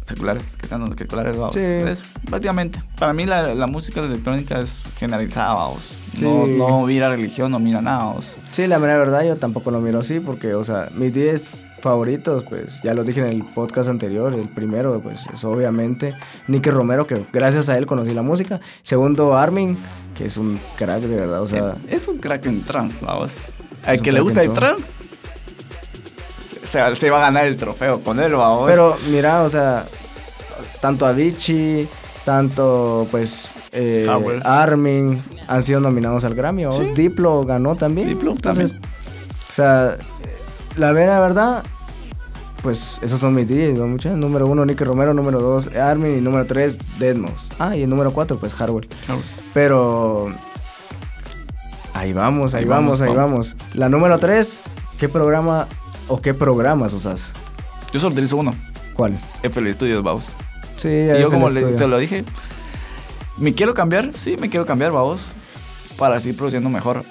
seculares, 0.04 0.54
cristianos 0.56 0.90
seculares, 0.96 1.36
vamos. 1.36 1.56
Es, 1.56 2.00
prácticamente. 2.26 2.82
Para 2.98 3.12
mí 3.12 3.26
la, 3.26 3.54
la 3.54 3.66
música 3.66 4.00
electrónica 4.00 4.60
es 4.60 4.84
generalizada, 4.98 5.54
vamos. 5.54 5.90
No, 6.20 6.46
no 6.46 6.86
mira 6.86 7.08
religión, 7.08 7.50
no 7.50 7.58
mira 7.58 7.80
nada. 7.80 8.14
Sí, 8.50 8.66
la 8.66 8.78
verdad 8.78 9.24
yo 9.24 9.36
tampoco 9.36 9.70
lo 9.70 9.80
miro 9.80 10.00
así 10.00 10.20
porque, 10.20 10.54
o 10.54 10.64
sea, 10.64 10.88
mis 10.94 11.12
10 11.12 11.63
favoritos, 11.84 12.44
pues 12.44 12.80
ya 12.82 12.94
lo 12.94 13.04
dije 13.04 13.20
en 13.20 13.26
el 13.26 13.44
podcast 13.44 13.90
anterior. 13.90 14.32
El 14.32 14.48
primero, 14.48 14.98
pues 15.00 15.26
es 15.32 15.44
obviamente 15.44 16.14
Nicky 16.48 16.70
Romero, 16.70 17.06
que 17.06 17.26
gracias 17.32 17.68
a 17.68 17.76
él 17.76 17.84
conocí 17.84 18.12
la 18.14 18.22
música. 18.22 18.60
Segundo, 18.82 19.36
Armin, 19.36 19.76
que 20.16 20.24
es 20.24 20.38
un 20.38 20.58
crack 20.76 21.02
de 21.02 21.14
verdad, 21.14 21.42
o 21.42 21.46
sea. 21.46 21.76
Es 21.88 22.08
un 22.08 22.18
crack 22.18 22.46
en 22.46 22.64
trans, 22.64 23.02
vamos. 23.02 23.52
Al 23.84 24.00
que 24.00 24.12
le 24.12 24.20
gusta 24.20 24.42
el 24.42 24.52
trans, 24.54 24.96
se, 26.40 26.94
se 26.96 27.10
va 27.10 27.18
a 27.18 27.20
ganar 27.20 27.44
el 27.44 27.56
trofeo 27.56 28.02
con 28.02 28.18
él, 28.18 28.34
vamos. 28.34 28.66
Pero 28.66 28.96
mira, 29.10 29.42
o 29.42 29.48
sea, 29.50 29.84
tanto 30.80 31.04
Avicii, 31.04 31.86
tanto 32.24 33.06
pues 33.10 33.52
eh, 33.72 34.08
Armin 34.42 35.22
han 35.46 35.62
sido 35.62 35.80
nominados 35.80 36.24
al 36.24 36.34
Grammy. 36.34 36.64
¿Sí? 36.72 36.82
Diplo 36.94 37.44
ganó 37.44 37.76
también. 37.76 38.08
Diplo 38.08 38.32
Entonces, 38.32 38.76
O 39.50 39.52
sea, 39.52 39.98
la 40.76 40.92
verdad, 40.92 41.62
pues 42.64 42.98
esos 43.02 43.20
son 43.20 43.34
mis 43.34 43.46
DJs, 43.46 43.78
¿no? 43.78 43.86
Muchas. 43.86 44.16
Número 44.16 44.46
uno, 44.46 44.64
Nicky 44.64 44.84
Romero. 44.84 45.12
Número 45.12 45.38
dos, 45.38 45.68
Armin. 45.76 46.16
Y 46.16 46.20
número 46.22 46.46
tres, 46.46 46.78
Deadmos. 46.98 47.50
Ah, 47.58 47.76
y 47.76 47.82
el 47.82 47.90
número 47.90 48.14
cuatro, 48.14 48.38
pues 48.38 48.58
Harwell. 48.58 48.88
Pero 49.52 50.34
ahí 51.92 52.14
vamos, 52.14 52.54
ahí, 52.54 52.64
vamos, 52.64 53.02
ahí 53.02 53.14
vamos. 53.14 53.54
La 53.74 53.90
número 53.90 54.18
tres, 54.18 54.62
¿qué 54.98 55.10
programa 55.10 55.68
o 56.08 56.22
qué 56.22 56.32
programas 56.32 56.94
usas? 56.94 57.34
Yo 57.92 58.00
solo 58.00 58.14
utilizo 58.14 58.38
uno. 58.38 58.54
¿Cuál? 58.94 59.20
FL 59.42 59.70
Studios, 59.74 60.02
vamos. 60.02 60.24
Sí, 60.78 60.88
y 60.88 61.20
yo 61.20 61.30
como 61.30 61.50
te 61.50 61.86
lo 61.86 61.98
dije, 61.98 62.24
¿me 63.36 63.52
quiero 63.52 63.74
cambiar? 63.74 64.14
Sí, 64.14 64.36
me 64.40 64.48
quiero 64.48 64.64
cambiar, 64.64 64.90
vamos. 64.90 65.20
Para 65.98 66.18
seguir 66.18 66.38
produciendo 66.38 66.70
mejor. 66.70 67.04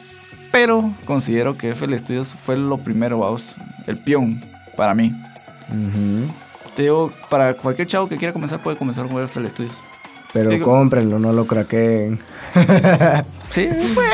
Pero 0.52 0.92
considero 1.06 1.60
que 1.60 1.76
FL 1.76 1.96
Studios 1.96 2.34
fue 2.34 2.58
lo 2.58 2.80
primero, 2.80 3.20
vamos. 3.20 3.56
El 3.86 4.00
peón 4.00 4.42
para 4.76 4.96
mí. 4.96 5.14
Te 6.76 6.84
digo, 6.84 7.12
para 7.30 7.54
cualquier 7.56 7.88
chavo 7.88 8.08
que 8.08 8.18
quiera 8.18 8.34
comenzar, 8.34 8.62
puede 8.62 8.78
comenzar 8.78 9.08
con 9.08 9.22
FL 9.22 9.50
Studios. 9.50 9.82
Pero 10.34 10.60
cómprenlo, 10.64 11.20
no 11.20 11.32
lo 11.32 11.46
craqueen. 11.46 12.20
sí, 13.52 13.70
pues, 13.94 14.10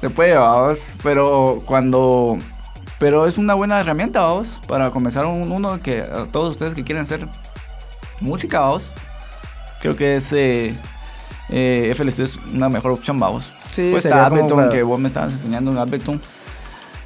se 0.00 0.10
puede, 0.10 0.34
vamos. 0.34 0.94
Pero 1.02 1.62
cuando. 1.64 2.36
Pero 2.98 3.26
es 3.26 3.38
una 3.38 3.54
buena 3.54 3.80
herramienta, 3.80 4.20
vamos, 4.20 4.60
para 4.66 4.90
comenzar 4.90 5.26
un, 5.26 5.52
uno 5.52 5.78
que 5.80 6.00
a 6.00 6.26
todos 6.26 6.50
ustedes 6.50 6.74
que 6.74 6.82
quieren 6.82 7.02
hacer 7.02 7.28
música, 8.20 8.60
vamos. 8.60 8.92
Creo 9.80 9.94
que 9.94 10.16
es. 10.16 10.32
Eh, 10.32 10.74
eh 11.50 11.92
FL 11.94 12.10
Studios 12.10 12.40
una 12.52 12.68
mejor 12.68 12.90
opción, 12.90 13.20
vamos. 13.20 13.52
Sí, 13.70 13.90
pues 13.92 14.04
está 14.04 14.26
Ableton, 14.26 14.70
que 14.70 14.82
vos 14.82 14.98
me 14.98 15.06
estabas 15.06 15.32
enseñando 15.32 15.70
en 15.70 15.78
Ableton. 15.78 16.20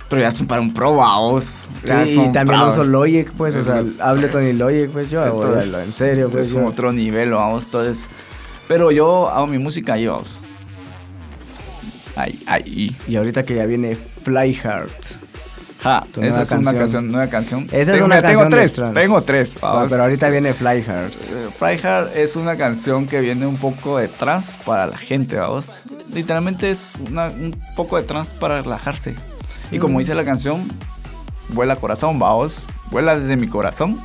Pero 0.08 0.22
ya 0.22 0.28
es 0.28 0.36
para 0.36 0.60
un 0.60 0.72
pro, 0.72 0.96
vamos. 0.96 1.68
Sí, 1.84 2.20
y 2.20 2.32
también 2.32 2.60
uso 2.60 2.82
Logic, 2.82 3.30
pues, 3.32 3.54
o 3.56 3.62
sea, 3.62 3.82
Ableton 4.00 4.42
y 4.46 4.52
Logic, 4.54 4.90
pues 4.90 5.10
yo 5.10 5.22
hago 5.22 5.44
en 5.54 5.92
serio, 5.92 6.30
pues. 6.30 6.48
Es 6.48 6.54
un 6.54 6.64
otro 6.64 6.92
nivel, 6.92 7.32
vamos, 7.32 7.66
entonces. 7.66 8.08
Pero 8.66 8.90
yo 8.90 9.28
hago 9.28 9.46
mi 9.46 9.58
música 9.58 9.94
ahí, 9.94 10.06
vamos. 10.06 10.30
Ahí, 12.16 12.42
ahí. 12.46 12.96
Y 13.06 13.16
ahorita 13.16 13.44
que 13.44 13.54
ya 13.54 13.66
viene 13.66 13.94
Fly 13.94 14.54
Heart. 14.54 15.28
Ja, 15.80 16.04
esa 16.20 16.42
es 16.42 16.50
una 16.50 16.72
canción, 16.72 17.12
nueva 17.12 17.28
canción. 17.28 17.68
Esa 17.70 17.94
es 17.94 18.02
una 18.02 18.20
canción 18.20 18.50
tengo 18.50 18.56
tres, 18.56 18.82
tengo 18.94 19.22
tres. 19.22 19.58
pero 19.88 20.02
ahorita 20.02 20.28
viene 20.28 20.52
Fly 20.52 20.82
Heart. 20.82 21.14
Eh, 21.14 21.48
Fly 21.56 21.78
Heart 21.78 22.16
es 22.16 22.34
una 22.34 22.56
canción 22.56 23.06
que 23.06 23.20
viene 23.20 23.46
un 23.46 23.56
poco 23.56 23.98
de 23.98 24.08
trance 24.08 24.58
para 24.64 24.88
la 24.88 24.98
gente, 24.98 25.36
vamos. 25.36 25.84
Literalmente 26.12 26.70
es 26.70 26.82
un 26.98 27.54
poco 27.76 27.96
de 27.96 28.02
trance 28.02 28.32
para 28.40 28.60
relajarse. 28.60 29.14
Y 29.70 29.78
como 29.78 29.98
dice 29.98 30.14
la 30.14 30.24
canción, 30.24 30.66
vuela 31.50 31.76
corazón, 31.76 32.18
vamos. 32.18 32.56
Vuela 32.90 33.18
desde 33.18 33.36
mi 33.36 33.48
corazón 33.48 33.98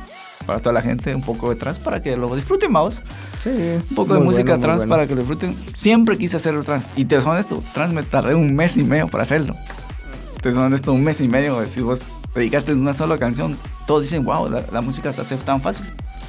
para 0.46 0.58
toda 0.58 0.72
la 0.72 0.82
gente, 0.82 1.14
un 1.14 1.22
poco 1.22 1.50
de 1.50 1.56
trance 1.56 1.80
para 1.80 2.02
que 2.02 2.16
lo 2.16 2.34
disfruten, 2.34 2.72
vamos. 2.72 3.02
Sí. 3.38 3.50
Un 3.50 3.94
poco 3.94 4.14
de 4.14 4.20
música 4.20 4.58
trans 4.58 4.84
para 4.84 5.06
que 5.06 5.14
lo 5.14 5.20
disfruten. 5.20 5.56
Siempre 5.74 6.18
quise 6.18 6.36
hacerlo 6.36 6.62
trans. 6.62 6.90
Y 6.96 7.06
te 7.06 7.20
son 7.20 7.38
esto, 7.38 7.62
trans 7.72 7.92
me 7.92 8.02
tardé 8.02 8.34
un 8.34 8.54
mes 8.54 8.76
y 8.76 8.84
medio 8.84 9.08
para 9.08 9.22
hacerlo. 9.22 9.54
Te 10.42 10.52
son 10.52 10.74
esto 10.74 10.92
un 10.92 11.02
mes 11.02 11.20
y 11.20 11.28
medio. 11.28 11.66
Si 11.66 11.80
vos 11.80 12.12
dedicarte 12.34 12.72
en 12.72 12.80
una 12.80 12.92
sola 12.92 13.18
canción, 13.18 13.56
todos 13.86 14.02
dicen, 14.02 14.24
wow, 14.24 14.50
la, 14.70 14.80
música 14.80 15.12
se 15.12 15.22
hace 15.22 15.36
tan 15.36 15.60
fácil. 15.60 15.86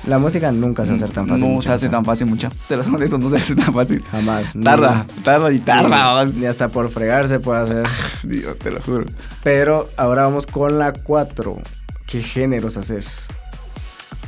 La 0.08 0.20
música 0.20 0.52
nunca 0.52 0.86
se 0.86 0.94
hace 0.94 1.08
tan 1.08 1.28
fácil. 1.28 1.56
No 1.56 1.62
se 1.62 1.74
hace 1.74 1.90
tan 1.90 2.06
fácil, 2.06 2.28
mucha. 2.28 2.52
Te 2.68 2.78
lo 2.78 2.84
esto 3.00 3.18
no 3.18 3.30
se 3.30 3.38
hace 3.38 3.56
tan 3.56 3.74
fácil. 3.74 4.04
Jamás. 4.12 4.54
Tarda, 4.64 5.08
tarda 5.24 5.52
y 5.52 5.60
tarda. 5.60 6.26
Ni, 6.26 6.46
hasta 6.46 6.70
por 6.70 6.90
fregar 6.90 7.28
se 7.28 7.40
puede 7.40 7.62
hacer. 7.62 7.88
Dios, 8.24 8.58
te 8.60 8.72
lo 8.72 8.82
juro. 8.82 9.06
Pero 9.44 9.90
ahora 9.98 10.24
vamos 10.24 10.46
con 10.46 10.78
la 10.78 10.94
4. 10.94 11.58
¿Qué 12.06 12.22
géneros 12.22 12.78
haces? 12.78 13.28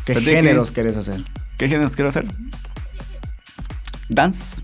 ¿Qué 0.04 0.16
géneros 0.16 0.72
quieres 0.72 0.98
hacer? 0.98 1.22
¿Qué 1.58 1.70
géneros 1.70 1.96
quiero 1.96 2.10
hacer? 2.10 2.26
Dance. 4.10 4.62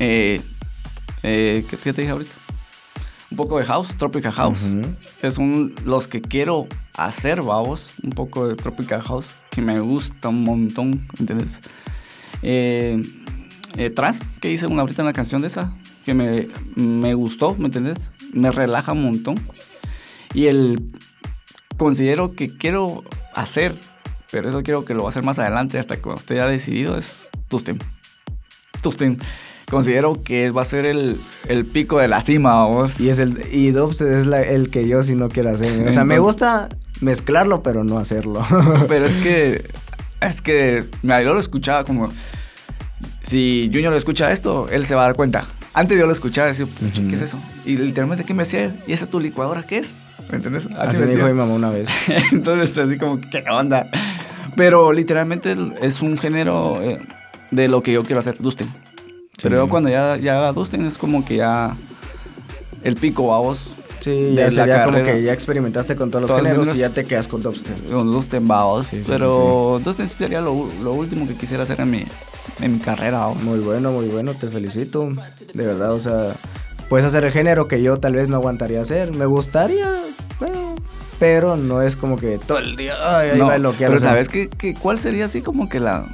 Eh, 0.00 0.40
eh, 1.22 1.64
¿qué, 1.70 1.76
te 1.76 1.92
dije 1.92 2.10
ahorita? 2.10 2.32
Un 3.34 3.36
poco 3.36 3.58
de 3.58 3.64
house, 3.64 3.88
tropical 3.98 4.30
house. 4.30 4.60
Que 5.20 5.32
son 5.32 5.74
los 5.84 6.06
que 6.06 6.20
quiero 6.20 6.68
hacer, 6.92 7.42
vamos. 7.42 7.90
Un 8.00 8.10
poco 8.10 8.46
de 8.46 8.54
tropical 8.54 9.02
house 9.02 9.34
que 9.50 9.60
me 9.60 9.80
gusta 9.80 10.28
un 10.28 10.44
montón, 10.44 11.04
¿entiendes? 11.18 11.60
Eh, 12.42 13.02
eh 13.76 13.90
trans, 13.90 14.22
que 14.40 14.52
hice 14.52 14.68
una 14.68 14.82
ahorita 14.82 15.02
en 15.02 15.06
la 15.06 15.12
canción 15.12 15.40
de 15.40 15.48
esa, 15.48 15.74
que 16.04 16.14
me, 16.14 16.46
me 16.76 17.14
gustó, 17.14 17.56
¿me 17.56 17.66
entiendes? 17.66 18.12
Me 18.32 18.52
relaja 18.52 18.92
un 18.92 19.02
montón. 19.02 19.34
Y 20.32 20.46
el 20.46 20.92
considero 21.76 22.34
que 22.36 22.56
quiero 22.56 23.02
hacer 23.34 23.74
pero 24.30 24.48
eso 24.48 24.62
quiero 24.62 24.84
que 24.84 24.94
lo 24.94 25.02
va 25.02 25.08
a 25.08 25.10
hacer 25.10 25.22
más 25.22 25.38
adelante, 25.40 25.78
hasta 25.78 25.96
que 25.96 26.02
cuando 26.02 26.18
esté 26.18 26.36
ya 26.36 26.46
decidido, 26.46 26.96
es 26.96 27.26
Tusten. 27.48 27.78
Tusten. 28.82 29.18
Considero 29.70 30.22
que 30.22 30.50
va 30.50 30.62
a 30.62 30.64
ser 30.64 30.86
el, 30.86 31.20
el 31.48 31.64
pico 31.64 31.98
de 31.98 32.08
la 32.08 32.20
cima, 32.20 32.66
vos. 32.66 33.00
Y 33.00 33.08
es 33.08 33.18
el 33.18 33.42
y 33.52 33.70
Dubstep 33.70 34.08
es 34.08 34.26
el 34.26 34.70
que 34.70 34.86
yo 34.86 35.02
sí 35.02 35.14
no 35.14 35.28
quiero 35.28 35.50
hacer. 35.50 35.86
O 35.86 35.90
sea, 35.90 36.04
me 36.04 36.18
gusta 36.18 36.68
mezclarlo, 37.00 37.62
pero 37.62 37.84
no 37.84 37.98
hacerlo. 37.98 38.44
pero 38.88 39.06
es 39.06 39.16
que 39.16 39.68
es 40.20 40.42
que 40.42 40.84
yo 41.02 41.34
lo 41.34 41.38
escuchaba 41.38 41.84
como 41.84 42.08
si 43.22 43.70
Junior 43.72 43.94
escucha 43.94 44.30
esto, 44.30 44.68
él 44.70 44.86
se 44.86 44.94
va 44.94 45.02
a 45.02 45.04
dar 45.06 45.16
cuenta. 45.16 45.44
Antes 45.72 45.98
yo 45.98 46.06
lo 46.06 46.12
escuchaba 46.12 46.48
y 46.48 46.52
decía, 46.52 46.66
¿qué 47.08 47.14
es 47.14 47.22
eso? 47.22 47.38
Y 47.64 47.76
literalmente, 47.76 48.24
¿qué 48.24 48.32
me 48.32 48.44
decía? 48.44 48.74
¿Y 48.86 48.92
esa 48.92 49.06
tu 49.06 49.18
licuadora 49.18 49.64
qué 49.64 49.78
es? 49.78 50.04
¿Me 50.30 50.36
entiendes? 50.36 50.68
Así, 50.78 50.98
me 50.98 51.06
dijo 51.06 51.26
mi 51.26 51.32
mamá 51.32 51.52
una 51.52 51.70
vez. 51.70 51.88
Entonces, 52.32 52.78
así 52.78 52.96
como, 52.96 53.20
¿qué 53.20 53.44
onda? 53.50 53.90
Pero 54.56 54.92
literalmente 54.92 55.56
es 55.82 56.00
un 56.00 56.16
género 56.16 56.80
eh, 56.80 57.00
de 57.50 57.68
lo 57.68 57.82
que 57.82 57.92
yo 57.92 58.04
quiero 58.04 58.20
hacer, 58.20 58.38
Dustin. 58.38 58.72
Pero 59.48 59.68
cuando 59.68 59.90
ya, 59.90 60.16
ya 60.16 60.38
haga 60.38 60.52
Dustin 60.52 60.86
es 60.86 60.96
como 60.96 61.24
que 61.24 61.36
ya 61.36 61.76
el 62.82 62.94
pico 62.96 63.34
a 63.34 63.38
vos. 63.38 63.76
Sí, 64.00 64.34
ya 64.34 64.50
sería 64.50 64.84
como 64.84 65.02
que 65.02 65.22
ya 65.22 65.32
experimentaste 65.32 65.96
con 65.96 66.10
todos 66.10 66.28
los 66.28 66.38
géneros 66.38 66.74
y 66.74 66.78
ya 66.78 66.90
te 66.90 67.04
quedas 67.04 67.28
con 67.28 67.42
Dustin. 67.42 67.74
Con 67.90 68.10
Dustin 68.10 68.46
vos. 68.46 68.90
pero 69.06 69.80
Dustin 69.84 70.08
sería 70.08 70.40
lo, 70.40 70.68
lo, 70.82 70.92
último 70.92 71.26
que 71.26 71.34
quisiera 71.34 71.62
hacer 71.62 71.80
en 71.80 71.90
mi, 71.90 72.04
en 72.60 72.72
mi 72.72 72.78
carrera. 72.78 73.28
Muy 73.28 73.60
bueno, 73.60 73.92
muy 73.92 74.08
bueno, 74.08 74.34
te 74.34 74.48
felicito. 74.48 75.10
De 75.52 75.66
verdad, 75.66 75.92
o 75.92 76.00
sea, 76.00 76.34
puedes 76.88 77.06
hacer 77.06 77.24
el 77.24 77.32
género 77.32 77.68
que 77.68 77.82
yo 77.82 77.98
tal 77.98 78.14
vez 78.14 78.28
no 78.28 78.36
aguantaría 78.36 78.80
hacer. 78.80 79.12
Me 79.12 79.26
gustaría, 79.26 79.90
pero 81.18 81.56
no 81.56 81.82
es 81.82 81.96
como 81.96 82.18
que 82.18 82.38
todo 82.38 82.58
el 82.58 82.76
día 82.76 82.94
ay, 83.06 83.38
no, 83.38 83.56
lo 83.58 83.72
que 83.72 83.86
Pero 83.86 83.98
¿sabes 83.98 84.28
qué, 84.28 84.48
qué, 84.48 84.74
cuál 84.74 84.98
sería 84.98 85.26
así 85.26 85.40
como 85.40 85.68
que 85.68 85.80
la, 85.80 86.04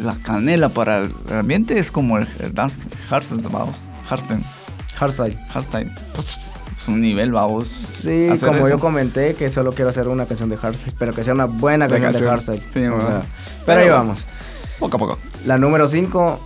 la 0.00 0.14
canela 0.16 0.68
para 0.68 0.98
el 0.98 1.12
ambiente? 1.30 1.78
Es 1.78 1.90
como 1.92 2.18
el, 2.18 2.26
dance 2.52 2.82
hardstyle, 3.08 3.42
vamos. 3.50 3.78
Hardstyle. 4.06 4.42
Hardstyle. 4.96 5.38
Hardstyle. 5.52 5.90
Es 6.70 6.88
un 6.88 7.00
nivel, 7.00 7.32
vamos. 7.32 7.68
Sí, 7.92 8.28
como 8.40 8.68
yo 8.68 8.78
comenté, 8.78 9.34
que 9.34 9.50
solo 9.50 9.72
quiero 9.72 9.90
hacer 9.90 10.08
una 10.08 10.26
canción 10.26 10.48
de 10.48 10.56
hardstyle, 10.56 10.94
pero 10.98 11.12
que 11.12 11.22
sea 11.24 11.34
una 11.34 11.46
buena 11.46 11.88
canción, 11.88 12.12
de 12.12 12.28
hardstyle. 12.28 12.62
Sí, 12.68 12.84
o 12.86 13.00
sea, 13.00 13.22
pero, 13.66 13.80
ahí 13.80 13.88
vamos. 13.88 14.24
Poco 14.78 14.96
a 14.96 14.98
poco. 14.98 15.18
La 15.46 15.58
número 15.58 15.88
5 15.88 16.40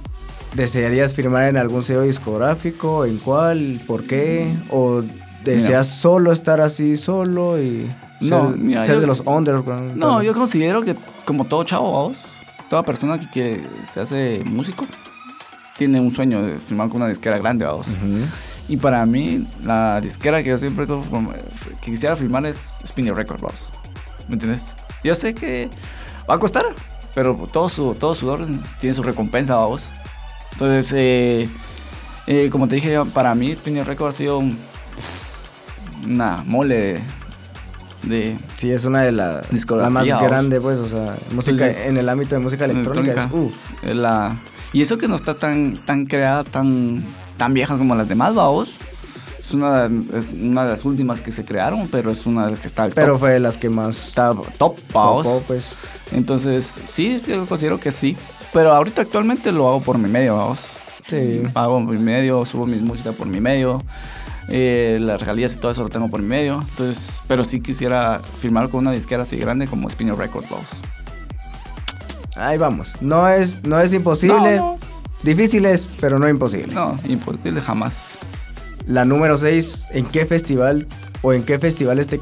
¿Desearías 0.55 1.15
firmar 1.15 1.45
en 1.45 1.57
algún 1.57 1.83
sello 1.83 2.03
discográfico? 2.03 3.07
¿En 3.07 3.17
cuál? 3.17 3.81
¿Por 3.87 4.05
qué? 4.05 4.55
¿O 4.71 5.03
deseas 5.45 5.89
solo 5.89 6.31
estar 6.31 6.61
así 6.61 6.99
solo 6.99 7.61
y 7.61 7.89
no, 8.21 8.55
ser, 8.85 9.01
de 9.01 9.07
los 9.07 9.21
underground. 9.21 9.97
No, 9.97 10.23
yo 10.23 10.35
considero 10.35 10.83
que 10.83 10.97
como 11.25 11.47
todo 11.47 11.65
chavo, 11.65 11.91
vos, 11.91 12.19
toda 12.73 12.85
persona 12.85 13.21
que, 13.21 13.69
se 13.85 14.01
hace 14.01 14.43
músico 14.47 14.87
tiene 15.77 16.01
un 16.01 16.11
sueño 16.11 16.41
de 16.43 16.59
firmar 16.59 16.89
con 16.89 17.03
una 17.03 17.09
disquera 17.11 17.37
grande, 17.37 17.67
vamos. 17.67 17.87
Y 18.67 18.79
para 18.79 19.05
mí, 19.05 19.47
la 19.63 20.01
disquera 20.01 20.43
que 20.43 20.49
yo 20.49 20.57
siempre 20.57 20.87
que 20.87 21.91
quisiera 21.91 22.17
firmar 22.17 22.47
es 22.47 22.79
Spinny 22.87 23.11
Records, 23.11 23.43
vamos. 23.43 23.69
¿Me 24.27 24.37
entiendes? 24.37 24.75
Yo 25.05 25.15
sé 25.15 25.35
que 25.35 25.69
va 26.31 26.37
a 26.37 26.39
costar, 26.39 26.65
pero 27.15 27.47
todo 27.53 27.69
su 27.69 27.95
todo 27.95 28.15
sudor 28.15 28.47
tiene 28.81 28.95
su 28.95 29.03
recompensa, 29.03 29.57
vamos. 29.57 29.91
Entonces, 30.53 30.95
eh, 30.97 31.51
eh, 32.27 32.49
como 32.51 32.69
te 32.69 32.77
dije, 32.77 32.99
para 33.13 33.35
mí 33.35 33.55
Spinny 33.55 33.83
Records 33.83 34.15
ha 34.15 34.19
sido 34.19 34.43
una 36.07 36.43
mole 36.47 36.75
de, 36.75 37.01
sí, 38.57 38.71
es 38.71 38.85
una 38.85 39.03
de 39.03 39.13
las 39.13 39.47
la 39.71 39.91
más 39.91 40.07
grande, 40.07 40.61
pues, 40.61 40.79
o 40.79 40.89
sea, 40.89 41.17
música 41.35 41.65
pues 41.65 41.89
en 41.89 41.97
el 41.97 42.09
ámbito 42.09 42.35
de 42.35 42.41
música 42.41 42.65
electrónica, 42.65 43.29
es 43.83 43.95
La, 43.95 44.37
y 44.73 44.81
eso 44.81 44.97
que 44.97 45.07
no 45.07 45.17
está 45.17 45.39
tan, 45.39 45.77
tan 45.85 46.07
creada, 46.07 46.45
tan, 46.45 47.05
tan 47.37 47.53
vieja 47.53 47.77
como 47.77 47.95
las 47.95 48.09
demás, 48.09 48.35
vaos. 48.35 48.77
es 49.41 49.53
una, 49.53 49.85
es 49.87 50.27
una 50.33 50.65
de 50.65 50.71
las 50.71 50.85
últimas 50.85 51.21
que 51.21 51.31
se 51.31 51.45
crearon, 51.45 51.89
pero 51.89 52.11
es 52.11 52.25
una 52.25 52.47
de 52.47 52.53
las 52.53 52.61
que 52.61 52.69
está 52.69 52.85
al 52.85 52.93
Pero 52.93 53.19
fue 53.19 53.33
de 53.33 53.41
las 53.41 53.59
que 53.59 53.69
más... 53.69 54.09
Está 54.09 54.33
top, 54.57 54.81
paos. 54.93 55.43
pues. 55.47 55.75
Entonces, 56.11 56.83
sí, 56.85 57.21
yo 57.27 57.45
considero 57.47 57.79
que 57.79 57.91
sí. 57.91 58.17
Pero 58.53 58.73
ahorita 58.73 59.03
actualmente 59.03 59.53
lo 59.53 59.69
hago 59.69 59.81
por 59.81 59.99
mi 59.99 60.09
medio, 60.09 60.37
vamos. 60.37 60.67
Sí. 61.07 61.43
Hago 61.55 61.81
mi 61.81 61.99
medio, 61.99 62.45
subo 62.45 62.67
mi 62.67 62.79
música 62.79 63.13
por 63.13 63.27
mi 63.27 63.41
medio. 63.41 63.83
Eh, 64.49 64.99
las 65.01 65.21
regalías 65.21 65.55
y 65.55 65.59
todo 65.59 65.73
eso 65.73 65.83
lo 65.83 65.89
tengo 65.89 66.09
por 66.09 66.21
mi 66.21 66.29
medio. 66.29 66.65
Entonces, 66.71 67.23
pero 67.27 67.45
sí 67.45 67.61
quisiera 67.61 68.21
firmar 68.39 68.69
con 68.69 68.81
una 68.81 68.93
disquera 68.93 69.23
así 69.23 69.37
grande 69.37 69.67
como 69.67 69.89
Spinner 69.89 70.17
Record, 70.17 70.45
vamos. 70.51 70.67
Ahí 72.37 72.59
vamos. 72.59 72.95
No 73.01 73.29
es, 73.29 73.63
no 73.65 73.81
es 73.81 73.93
imposible. 73.93 74.61
Difícil 75.23 75.67
es, 75.67 75.89
pero 76.01 76.19
no 76.19 76.29
imposible. 76.29 76.75
No, 76.75 76.97
imposible 77.09 77.61
jamás. 77.61 78.19
La 78.87 79.05
número 79.05 79.39
6, 79.39 79.85
¿en 79.91 80.07
qué 80.07 80.27
festival 80.27 80.89
o 81.23 81.33
en 81.33 81.45
qué 81.45 81.59
festivales 81.59 82.09
te, 82.09 82.21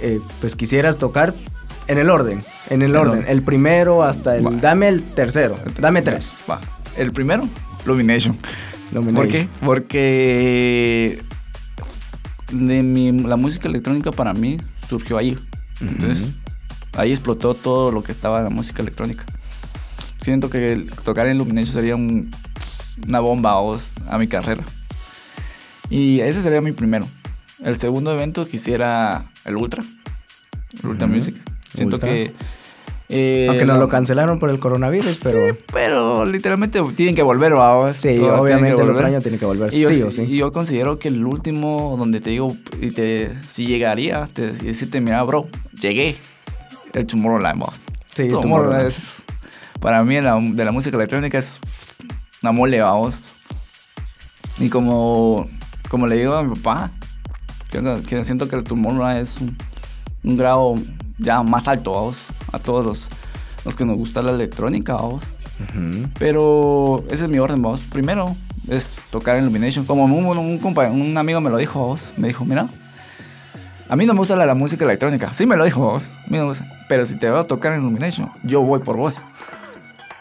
eh, 0.00 0.20
pues 0.40 0.56
quisieras 0.56 0.96
tocar? 0.96 1.34
En 1.86 1.98
el 1.98 2.10
orden, 2.10 2.42
en 2.68 2.82
el, 2.82 2.96
orden. 2.96 3.24
El 3.28 3.42
primero 3.42 4.02
hasta 4.02 4.36
el... 4.36 4.60
Dame 4.60 4.88
el 4.88 5.04
tercero, 5.04 5.56
dame 5.78 6.02
tres. 6.02 6.34
Va. 6.50 6.60
El 6.96 7.12
primero, 7.12 7.48
Lumination. 7.84 8.36
¿Por 9.14 9.28
qué? 9.28 9.48
Porque 9.64 11.22
de 12.52 12.82
mi, 12.82 13.12
la 13.12 13.36
música 13.36 13.68
electrónica 13.68 14.12
para 14.12 14.34
mí 14.34 14.58
surgió 14.88 15.18
ahí. 15.18 15.38
Entonces, 15.80 16.28
ahí 16.94 17.10
explotó 17.10 17.54
todo 17.54 17.90
lo 17.92 18.02
que 18.02 18.12
estaba 18.12 18.38
en 18.38 18.44
la 18.44 18.50
música 18.50 18.82
electrónica. 18.82 19.24
Siento 20.22 20.50
que 20.50 20.86
tocar 21.04 21.26
en 21.26 21.36
Illumination 21.36 21.74
sería 21.74 21.96
una 21.96 23.20
bomba 23.20 23.54
a 24.08 24.18
mi 24.18 24.26
carrera. 24.26 24.64
Y 25.90 26.20
ese 26.20 26.42
sería 26.42 26.60
mi 26.60 26.72
primero. 26.72 27.06
El 27.62 27.76
segundo 27.76 28.12
evento 28.12 28.46
quisiera 28.46 29.26
el 29.44 29.56
Ultra. 29.56 29.84
El 30.82 30.86
Ultra 30.88 31.06
Music. 31.06 31.36
Siento 31.74 31.98
que... 31.98 32.32
Eh, 33.08 33.46
Aunque 33.48 33.64
no 33.64 33.78
lo 33.78 33.88
cancelaron 33.88 34.38
por 34.38 34.50
el 34.50 34.58
coronavirus, 34.58 35.20
pero... 35.22 35.48
Sí, 35.48 35.58
pero 35.72 36.24
literalmente 36.24 36.82
tienen 36.96 37.14
que 37.14 37.22
volver, 37.22 37.56
¿va? 37.56 37.94
Sí, 37.94 38.18
obviamente 38.18 38.82
el 38.82 38.88
otro 38.90 39.06
año 39.06 39.20
tiene 39.20 39.38
que 39.38 39.46
volver, 39.46 39.72
y 39.72 39.80
yo, 39.80 39.90
sí 39.90 40.02
o 40.02 40.10
sí. 40.10 40.22
Y 40.22 40.38
yo 40.38 40.52
considero 40.52 40.98
que 40.98 41.08
el 41.08 41.24
último, 41.24 41.96
donde 41.98 42.20
te 42.20 42.30
digo, 42.30 42.56
y 42.80 42.90
te, 42.90 43.32
si 43.50 43.66
llegaría, 43.66 44.28
te, 44.32 44.52
decirte, 44.52 45.00
mira, 45.00 45.22
bro, 45.22 45.46
llegué, 45.80 46.16
el 46.94 47.06
Tomorrowland, 47.06 47.60
boss. 47.60 47.84
Sí, 48.14 48.28
Tomorrowland 48.28 48.86
es... 48.86 49.24
Para 49.80 50.02
mí, 50.02 50.16
de 50.16 50.64
la 50.64 50.72
música 50.72 50.96
electrónica 50.96 51.38
es 51.38 51.60
una 52.42 52.50
mole, 52.50 52.80
vamos. 52.80 53.36
Y 54.58 54.70
como 54.70 55.48
como 55.88 56.06
le 56.06 56.16
digo 56.16 56.34
a 56.34 56.42
mi 56.42 56.54
papá, 56.56 56.90
que, 57.70 58.24
siento 58.24 58.48
que 58.48 58.56
el 58.56 58.64
tumor 58.64 59.16
es 59.16 59.38
un, 60.22 60.36
grado 60.36 60.74
ya 61.18 61.42
más 61.42 61.68
alto, 61.68 61.92
vamos, 61.92 62.26
a 62.56 62.58
todos 62.58 62.84
los, 62.84 63.08
los 63.64 63.76
que 63.76 63.84
nos 63.84 63.96
gusta 63.96 64.22
la 64.22 64.32
electrónica. 64.32 64.98
Pero 66.18 67.04
ese 67.10 67.24
es 67.24 67.30
mi 67.30 67.38
orden, 67.38 67.62
vamos. 67.62 67.82
Primero 67.82 68.36
es 68.68 68.96
tocar 69.10 69.36
en 69.36 69.44
Illumination. 69.44 69.84
Como 69.84 70.04
un, 70.04 70.38
un, 70.38 71.18
amigo 71.18 71.40
me 71.40 71.50
lo 71.50 71.56
dijo, 71.56 71.80
vos, 71.80 72.14
me 72.16 72.28
dijo, 72.28 72.44
mira, 72.44 72.68
a 73.88 73.96
mí 73.96 74.06
no 74.06 74.12
me 74.12 74.18
gusta 74.18 74.36
la, 74.36 74.54
música 74.54 74.84
electrónica. 74.84 75.32
Sí 75.32 75.46
me 75.46 75.56
lo 75.56 75.64
dijo, 75.64 75.80
vos, 75.80 76.10
Pero 76.88 77.04
si 77.04 77.16
te 77.16 77.30
veo 77.30 77.44
tocar 77.44 77.72
en 77.72 77.80
Illumination, 77.80 78.30
yo 78.42 78.60
voy 78.62 78.80
por 78.80 78.96
vos. 78.96 79.24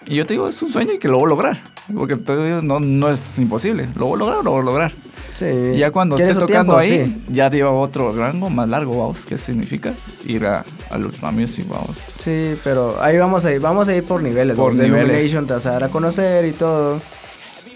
Y 0.06 0.16
yo 0.16 0.26
te 0.26 0.36
digo, 0.36 0.48
es 0.48 0.62
un 0.62 0.70
sueño 0.70 0.94
y 0.94 1.00
que 1.00 1.08
lo 1.08 1.18
voy 1.18 1.26
a 1.26 1.30
lograr. 1.30 1.64
Porque 1.94 2.16
no, 2.64 2.80
no 2.80 3.10
es 3.10 3.40
imposible. 3.40 3.90
Lo 3.96 4.06
voy 4.08 4.16
a 4.16 4.20
lograr, 4.20 4.44
lo 4.44 4.52
voy 4.52 4.62
a 4.62 4.66
lograr. 4.66 4.94
Sí. 5.36 5.78
Ya 5.78 5.92
cuando 5.92 6.16
esté 6.16 6.34
tocando 6.34 6.78
ahí, 6.78 7.22
ya 7.30 7.50
lleva 7.50 7.72
otro 7.72 8.16
rango 8.16 8.50
más 8.50 8.70
largo, 8.70 8.98
vamos. 8.98 9.26
¿Qué 9.26 9.38
significa? 9.38 9.94
Ir 10.26 10.46
a, 10.46 10.66
al 10.90 11.06
Ultra 11.06 11.30
Music, 11.32 11.68
vamos. 11.68 12.16
Sí, 12.18 12.56
pero 12.64 12.96
ahí 13.04 13.18
vamos 13.18 13.44
a 13.44 13.54
ir, 13.54 13.60
vamos 13.60 13.90
a 13.90 13.96
ir 13.96 14.06
por 14.06 14.24
niveles. 14.24 14.56
Por 14.56 14.74
niveles. 14.74 15.32
te 15.32 15.54
vas 15.54 15.66
a 15.66 15.72
dar 15.72 15.84
a 15.84 15.90
conocer 15.90 16.46
y 16.46 16.52
todo. 16.54 17.02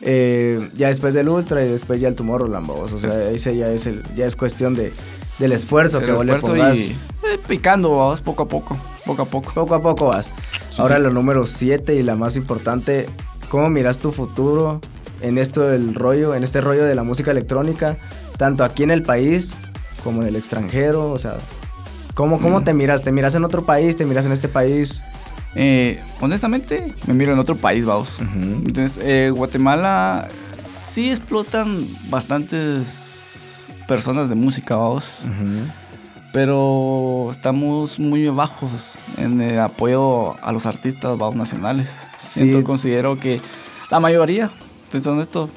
Eh, 0.01 0.69
ya 0.73 0.87
después 0.87 1.13
del 1.13 1.27
Ultra 1.27 1.63
y 1.63 1.67
después 1.67 1.99
ya 1.99 2.07
el 2.07 2.15
Tomorrowland, 2.15 2.65
vamos. 2.65 2.93
O 2.93 2.97
sea, 2.97 3.29
ese 3.29 3.57
ya 3.57 3.69
es, 3.69 3.85
el, 3.85 4.03
ya 4.15 4.25
es 4.25 4.37
cuestión 4.37 4.73
de, 4.73 4.93
del 5.37 5.51
esfuerzo 5.51 5.99
que 5.99 6.13
vos 6.13 6.25
le 6.25 6.35
pongas. 6.35 6.77
Y, 6.77 6.91
eh, 6.93 7.39
picando, 7.45 7.97
vamos, 7.97 8.21
poco 8.21 8.43
a 8.43 8.47
poco. 8.47 8.77
Poco 9.05 9.23
a 9.23 9.25
poco. 9.25 9.51
Poco 9.53 9.75
a 9.75 9.81
poco 9.81 10.05
vas. 10.07 10.31
Ahora 10.77 10.97
lo 10.97 11.09
número 11.09 11.43
7 11.43 11.95
y 11.95 12.03
la 12.03 12.15
más 12.15 12.37
importante, 12.37 13.07
¿cómo 13.49 13.69
miras 13.69 13.97
tu 13.97 14.13
futuro 14.13 14.79
en 15.21 15.37
esto 15.37 15.61
del 15.61 15.95
rollo, 15.95 16.35
en 16.35 16.43
este 16.43 16.61
rollo 16.61 16.83
de 16.85 16.95
la 16.95 17.03
música 17.03 17.31
electrónica, 17.31 17.97
tanto 18.37 18.63
aquí 18.63 18.83
en 18.83 18.91
el 18.91 19.03
país 19.03 19.55
como 20.03 20.21
en 20.21 20.27
el 20.27 20.35
extranjero? 20.35 21.11
O 21.11 21.19
sea, 21.19 21.37
¿cómo, 22.13 22.39
cómo 22.39 22.61
mm. 22.61 22.63
te 22.63 22.73
miras? 22.73 23.01
¿Te 23.01 23.11
miras 23.11 23.35
en 23.35 23.43
otro 23.43 23.63
país? 23.63 23.95
¿Te 23.95 24.05
miras 24.05 24.25
en 24.25 24.31
este 24.31 24.47
país? 24.47 25.01
Eh, 25.55 25.99
honestamente, 26.21 26.93
me 27.07 27.13
miro 27.13 27.33
en 27.33 27.39
otro 27.39 27.55
país, 27.55 27.85
vamos. 27.85 28.19
Entonces, 28.19 28.99
eh, 29.03 29.31
Guatemala 29.33 30.27
sí 30.63 31.09
explotan 31.09 31.87
bastantes 32.09 33.67
personas 33.87 34.29
de 34.29 34.35
música, 34.35 34.75
vamos. 34.75 35.21
Pero 36.31 37.29
estamos 37.31 37.97
muy 37.97 38.27
bajos 38.27 38.93
en 39.17 39.41
el 39.41 39.59
apoyo 39.59 40.35
a 40.43 40.51
los 40.51 40.67
artistas 40.67 41.17
vamos, 41.17 41.35
nacionales. 41.35 42.07
Sí. 42.17 42.41
Entonces 42.41 42.65
considero 42.65 43.19
que 43.19 43.41
la 43.89 43.99
mayoría 43.99 44.51
son 44.99 45.19
esto, 45.19 45.49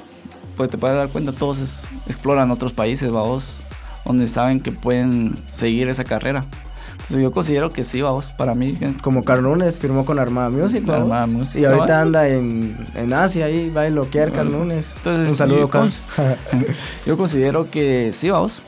pues 0.56 0.70
te 0.70 0.78
puedes 0.78 0.96
dar 0.96 1.08
cuenta, 1.08 1.32
todos 1.32 1.88
exploran 2.06 2.50
otros 2.50 2.72
países, 2.72 3.10
vamos, 3.10 3.60
donde 4.04 4.26
saben 4.26 4.60
que 4.60 4.72
pueden 4.72 5.42
seguir 5.50 5.88
esa 5.88 6.04
carrera. 6.04 6.44
Entonces 6.92 7.18
yo 7.18 7.32
considero 7.32 7.72
que 7.72 7.82
sí, 7.82 8.00
vamos, 8.00 8.32
para 8.32 8.54
mí. 8.54 8.74
Como 9.02 9.24
Carnunes 9.24 9.80
firmó 9.80 10.04
con 10.04 10.20
Armada 10.20 10.50
Music, 10.50 10.88
Armada 10.88 11.26
Music. 11.26 11.62
Y 11.62 11.64
ahorita 11.64 12.00
anda 12.00 12.28
en, 12.28 12.76
en, 12.94 13.12
Asia 13.12 13.46
ahí, 13.46 13.70
va 13.70 13.82
a 13.82 13.90
bloquear 13.90 14.30
Carnunes. 14.30 14.94
Entonces, 14.98 15.30
Un 15.30 15.36
saludo, 15.36 15.68
yo, 15.68 15.88
yo 17.06 17.16
considero 17.16 17.68
que 17.70 18.12
sí, 18.14 18.30
vamos. 18.30 18.62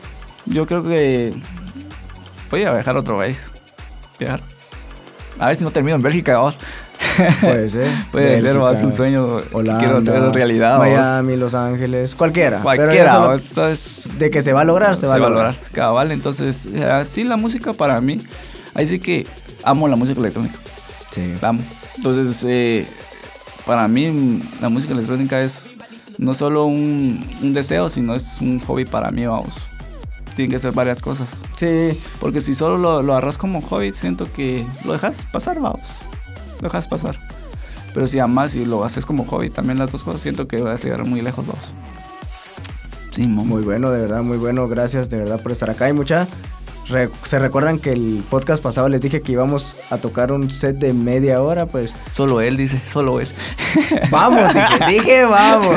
Yo 0.47 0.67
creo 0.67 0.83
que 0.83 1.33
voy 2.51 2.65
a 2.65 2.73
viajar 2.73 2.97
otro 2.97 3.19
país. 3.19 3.53
Viajar. 4.19 4.41
A 5.39 5.47
ver 5.47 5.57
si 5.57 5.63
no 5.63 5.71
termino 5.71 5.95
en 5.95 6.03
Bélgica, 6.03 6.35
vamos. 6.35 6.59
Puede 7.41 7.69
ser. 7.69 7.91
Puede 8.13 8.41
ser, 8.41 8.59
más 8.59 8.83
un 8.83 8.93
sueño 8.93 9.41
Holanda, 9.53 9.81
quiero 9.81 9.99
hacer 9.99 10.21
realidad. 10.33 10.79
Miami, 10.79 11.37
Los 11.37 11.55
Ángeles, 11.55 12.15
cualquiera. 12.15 12.61
Cualquiera. 12.61 13.37
de 14.19 14.31
que 14.31 14.43
se 14.43 14.53
va 14.53 14.63
a 14.63 14.65
lograr, 14.65 14.97
se, 14.97 15.07
va 15.07 15.15
a 15.15 15.19
lograr. 15.19 15.55
Cabal, 15.73 16.13
entonces, 16.13 16.69
sí, 17.05 17.25
la 17.25 17.37
música 17.37 17.73
para 17.73 18.01
mí, 18.01 18.21
ahí 18.75 18.87
sí 18.87 18.99
que 18.99 19.27
amo 19.63 19.89
la 19.89 19.97
música 19.97 20.21
electrónica. 20.21 20.59
Sí. 21.11 21.35
La 21.41 21.49
amo. 21.49 21.63
Entonces, 21.97 22.45
eh, 22.49 22.87
para 23.67 23.87
mí, 23.89 24.41
la 24.61 24.69
música 24.69 24.95
electrónica 24.95 25.41
es 25.41 25.75
no 26.19 26.35
solo 26.35 26.65
un, 26.67 27.25
un 27.43 27.55
deseo, 27.55 27.91
sino 27.91 28.15
es 28.15 28.41
un 28.41 28.61
hobby 28.61 28.85
para 28.85 29.11
mí, 29.11 29.27
vamos 29.27 29.55
tiene 30.35 30.51
que 30.51 30.59
ser 30.59 30.73
varias 30.73 31.01
cosas. 31.01 31.29
Sí. 31.55 31.97
Porque 32.19 32.41
si 32.41 32.55
solo 32.55 32.77
lo, 32.77 33.03
lo 33.03 33.13
agarras 33.13 33.39
como 33.39 33.63
hobby, 33.63 33.93
siento 33.93 34.27
que 34.33 34.67
lo 34.85 34.93
dejas 34.93 35.25
pasar, 35.33 35.61
vamos 35.61 35.81
lo 36.61 36.69
dejas 36.69 36.87
pasar. 36.87 37.19
Pero 37.95 38.07
si 38.09 38.19
amas 38.19 38.57
y 38.57 38.65
lo 38.65 38.85
haces 38.85 39.07
como 39.07 39.25
hobby, 39.25 39.51
también 39.51 39.79
las 39.79 39.93
dos 39.93 40.03
cosas, 40.03 40.21
siento 40.21 40.49
que 40.49 40.61
vas 40.61 40.81
a 40.81 40.85
llegar 40.85 41.07
muy 41.07 41.21
lejos 41.21 41.47
vos. 41.47 41.57
Sí, 43.13 43.29
muy 43.29 43.63
bueno, 43.63 43.93
de 43.93 44.01
verdad, 44.01 44.23
muy 44.23 44.37
bueno. 44.37 44.67
Gracias 44.67 45.09
de 45.09 45.19
verdad 45.19 45.41
por 45.41 45.53
estar 45.53 45.71
acá. 45.71 45.89
Y 45.89 45.93
mucha. 45.93 46.27
¿Se 47.23 47.39
recuerdan 47.39 47.79
que 47.79 47.93
el 47.93 48.23
podcast 48.29 48.63
pasado 48.63 48.89
les 48.89 49.01
dije 49.01 49.23
que 49.23 49.33
íbamos 49.33 49.77
a 49.89 49.97
tocar 49.99 50.33
un 50.33 50.51
set 50.51 50.77
de 50.77 50.93
media 50.93 51.41
hora? 51.41 51.67
Pues. 51.67 51.95
Solo 52.15 52.41
él, 52.41 52.57
dice, 52.57 52.81
solo 52.87 53.21
él. 53.21 53.29
Vamos, 54.11 54.53
dije, 54.53 54.93
dije, 54.93 55.25
vamos. 55.25 55.77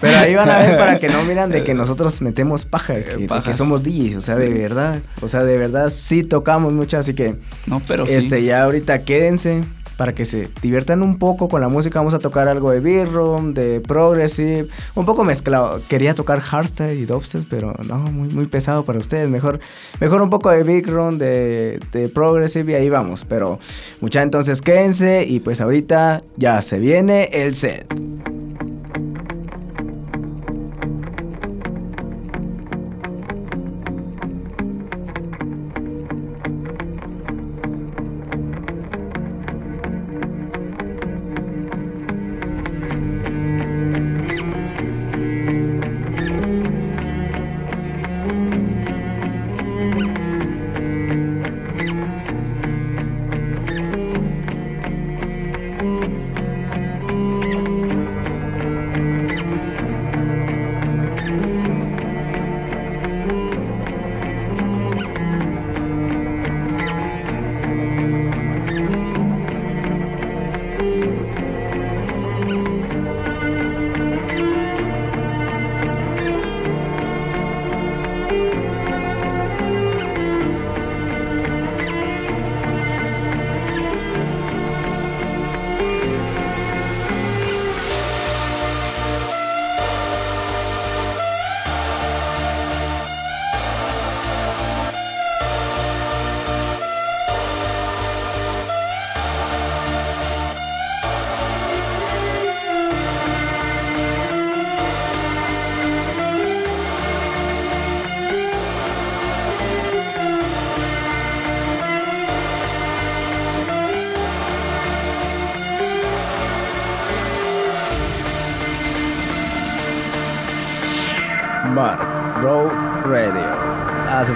Pero 0.00 0.18
ahí 0.18 0.34
van 0.34 0.50
a 0.50 0.58
ver 0.58 0.76
para 0.76 0.98
que 0.98 1.08
no 1.08 1.22
miran 1.22 1.50
de 1.50 1.62
que 1.64 1.72
nosotros 1.72 2.20
metemos 2.20 2.64
paja, 2.64 3.02
que, 3.02 3.28
que 3.44 3.54
somos 3.54 3.82
DJs, 3.82 4.16
o 4.16 4.20
sea, 4.20 4.36
de 4.36 4.50
verdad. 4.50 5.00
O 5.22 5.28
sea, 5.28 5.44
de 5.44 5.56
verdad 5.56 5.90
sí 5.90 6.24
tocamos 6.24 6.72
mucho, 6.72 6.98
así 6.98 7.14
que. 7.14 7.36
No, 7.66 7.80
pero 7.86 8.04
este, 8.04 8.42
ya 8.42 8.64
ahorita 8.64 9.04
quédense 9.04 9.62
para 9.96 10.14
que 10.14 10.24
se 10.24 10.48
diviertan 10.62 11.02
un 11.02 11.18
poco 11.18 11.48
con 11.48 11.60
la 11.60 11.68
música. 11.68 11.98
Vamos 11.98 12.14
a 12.14 12.18
tocar 12.18 12.48
algo 12.48 12.70
de 12.70 12.80
beat 12.80 13.08
room, 13.08 13.54
de 13.54 13.80
progressive, 13.80 14.68
un 14.94 15.06
poco 15.06 15.24
mezclado. 15.24 15.80
Quería 15.88 16.14
tocar 16.14 16.40
hardstyle 16.40 16.98
y 16.98 17.06
dubstep, 17.06 17.46
pero 17.48 17.74
no, 17.86 17.98
muy, 17.98 18.28
muy 18.28 18.46
pesado 18.46 18.84
para 18.84 18.98
ustedes. 18.98 19.28
Mejor, 19.28 19.60
mejor 20.00 20.22
un 20.22 20.30
poco 20.30 20.50
de 20.50 20.62
beat 20.62 20.86
room, 20.86 21.18
de, 21.18 21.80
de 21.92 22.08
progressive 22.08 22.72
y 22.72 22.74
ahí 22.76 22.88
vamos. 22.88 23.24
Pero 23.24 23.58
mucha 24.00 24.22
entonces 24.22 24.60
quédense 24.62 25.24
y 25.28 25.40
pues 25.40 25.60
ahorita 25.60 26.22
ya 26.36 26.60
se 26.62 26.78
viene 26.78 27.30
el 27.32 27.54
set. 27.54 27.86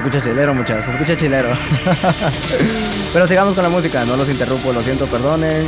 Escucha 0.09 0.31
chilero, 0.31 0.55
muchachos, 0.55 0.88
escucha 0.88 1.16
chilero. 1.16 1.51
Pero 3.12 3.27
sigamos 3.27 3.55
con 3.55 3.62
la 3.62 3.68
música, 3.68 4.07
no 4.07 4.16
los 4.16 4.29
interrumpo, 4.29 4.73
lo 4.73 4.83
siento, 4.83 5.07
perdonen. 5.07 5.66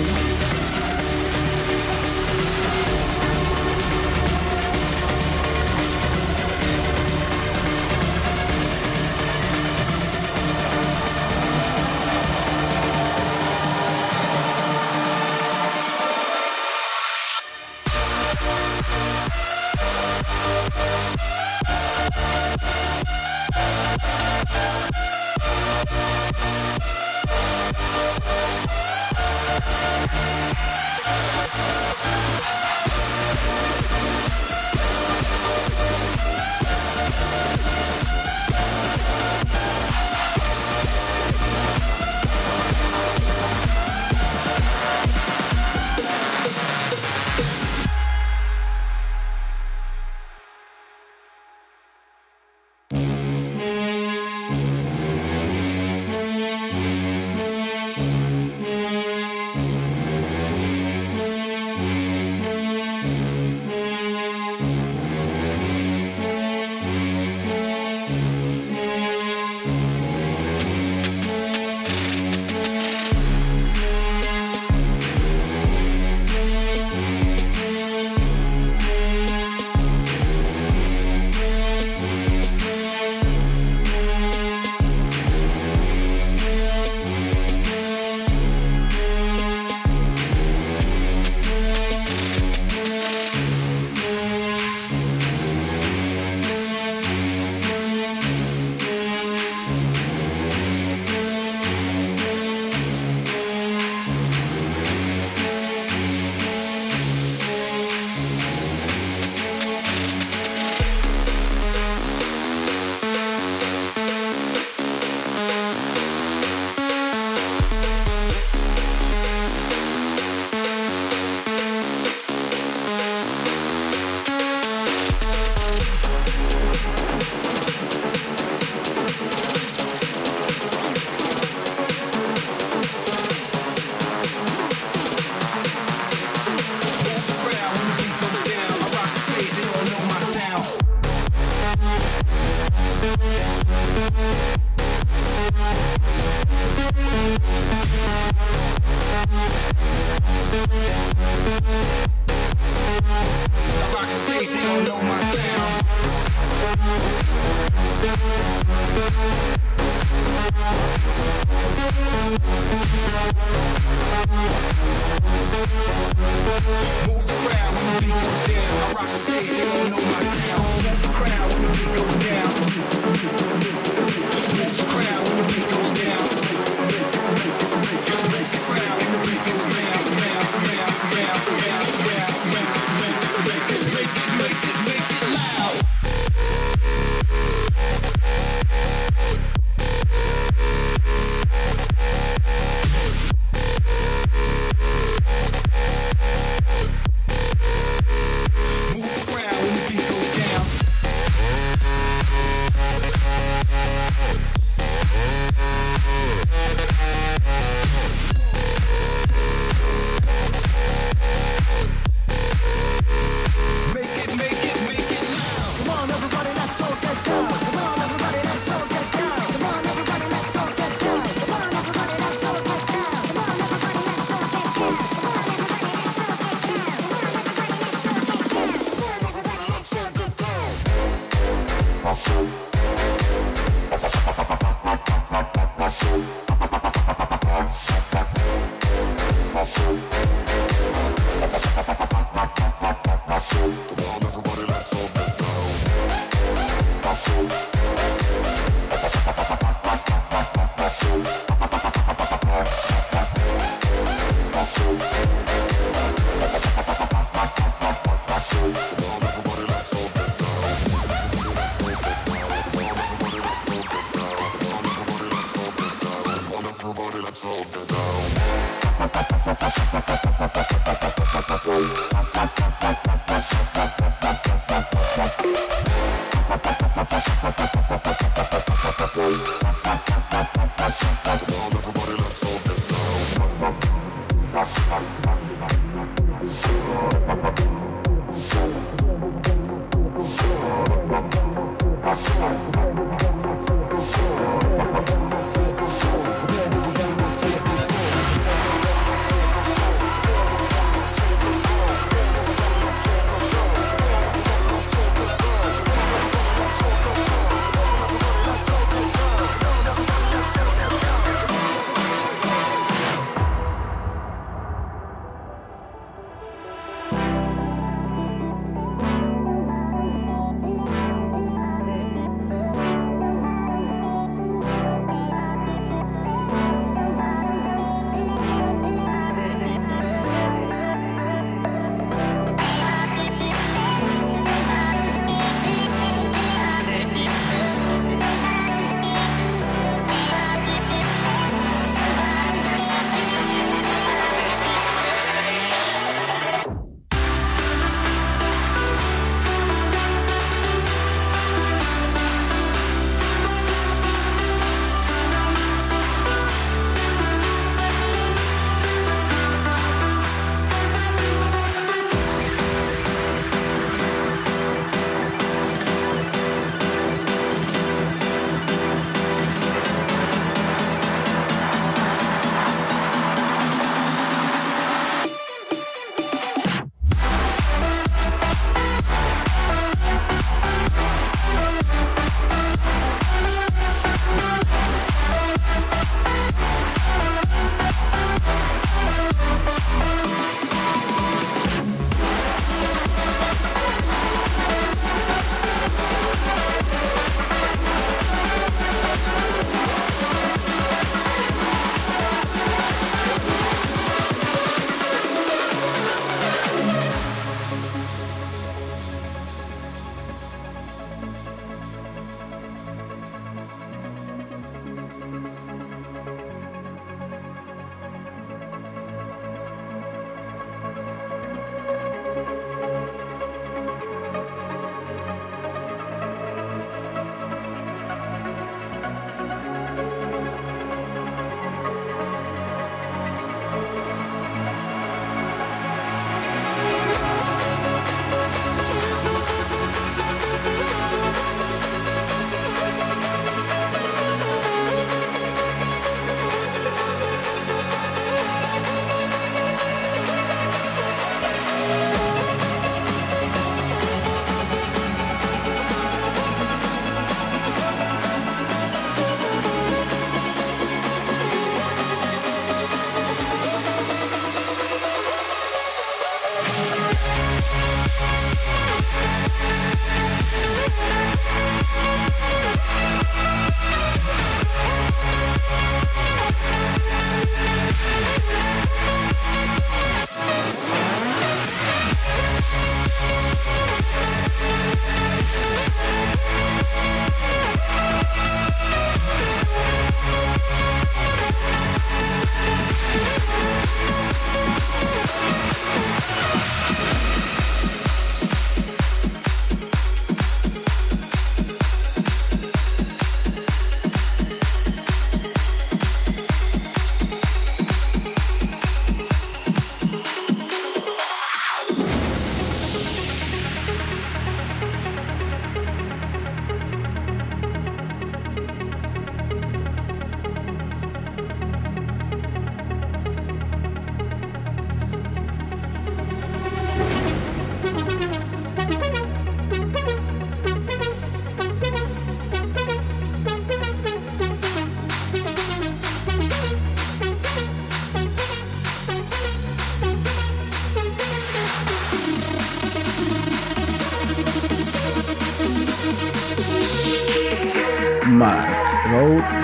you. 232.40 232.69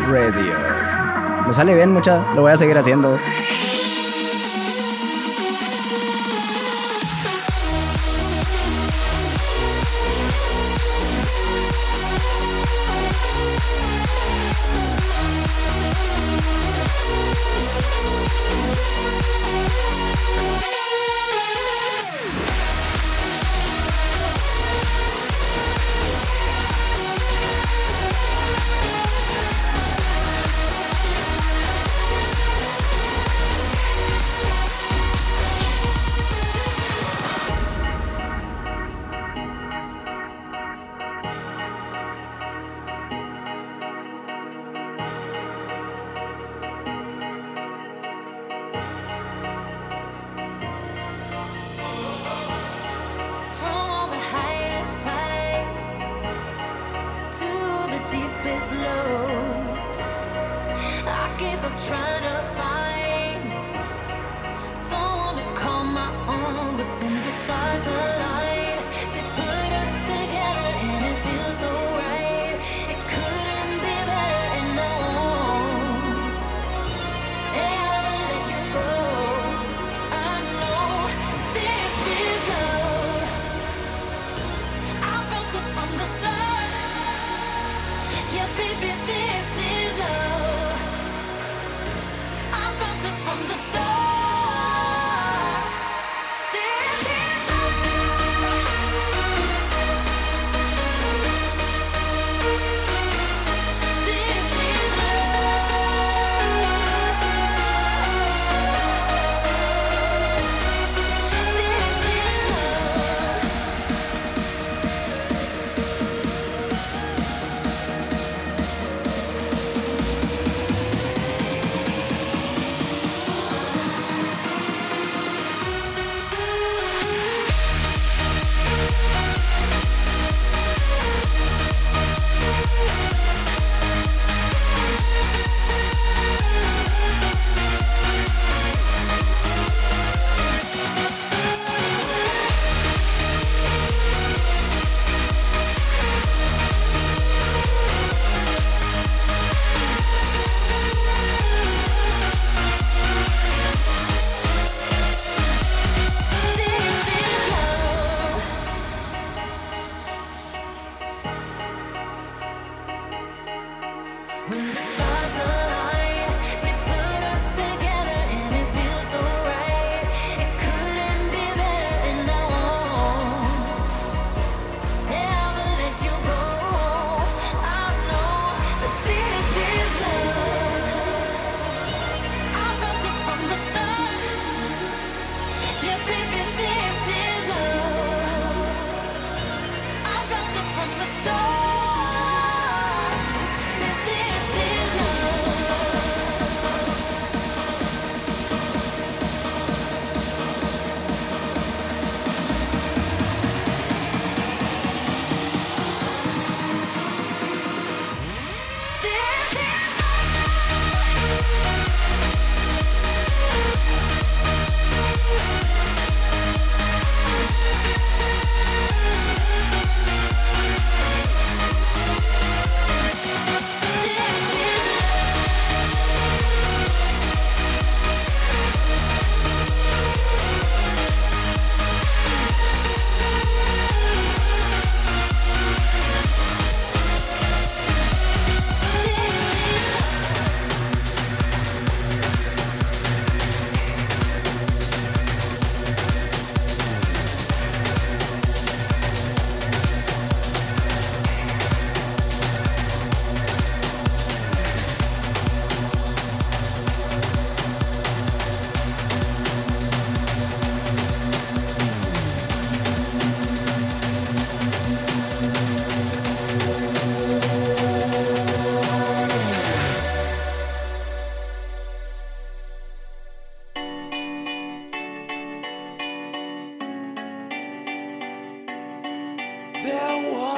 Radio. 0.08 0.52
Me 1.46 1.52
sale 1.52 1.74
bien, 1.74 1.90
mucha. 1.92 2.32
Lo 2.34 2.42
voy 2.42 2.52
a 2.52 2.56
seguir 2.56 2.78
haciendo. 2.78 3.18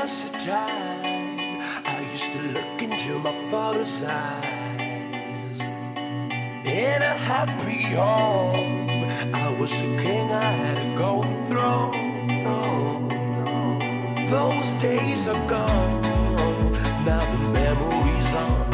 was 0.09 0.25
a 0.25 0.39
time 0.39 1.61
I 1.85 2.01
used 2.13 2.33
to 2.33 2.41
look 2.57 2.81
into 2.81 3.19
my 3.19 3.35
father's 3.51 4.03
eyes. 4.03 5.61
In 6.65 7.03
a 7.13 7.17
happy 7.33 7.83
home, 7.95 9.05
I 9.35 9.55
was 9.61 9.71
a 9.73 9.91
king, 10.03 10.33
I 10.33 10.51
had 10.65 10.79
a 10.79 10.97
golden 10.97 11.45
throne. 11.45 11.99
Those 14.31 14.71
days 14.81 15.29
are 15.29 15.47
gone, 15.47 16.73
now 17.05 17.25
the 17.31 17.39
memories 17.61 18.33
are. 18.33 18.68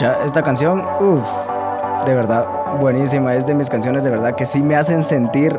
Esta 0.00 0.42
canción, 0.42 0.86
uff, 1.00 1.26
de 2.06 2.14
verdad, 2.14 2.46
buenísima. 2.78 3.34
Es 3.34 3.44
de 3.44 3.54
mis 3.54 3.68
canciones 3.68 4.04
de 4.04 4.10
verdad 4.10 4.36
que 4.36 4.46
sí 4.46 4.62
me 4.62 4.76
hacen 4.76 5.02
sentir 5.02 5.58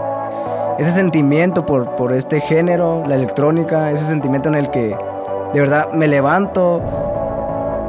ese 0.77 0.91
sentimiento 0.91 1.65
por, 1.65 1.97
por 1.97 2.13
este 2.13 2.39
género, 2.39 3.03
la 3.05 3.15
electrónica, 3.15 3.91
ese 3.91 4.05
sentimiento 4.05 4.47
en 4.47 4.55
el 4.55 4.69
que 4.71 4.95
de 5.51 5.59
verdad 5.59 5.89
me 5.91 6.07
levanto 6.07 6.81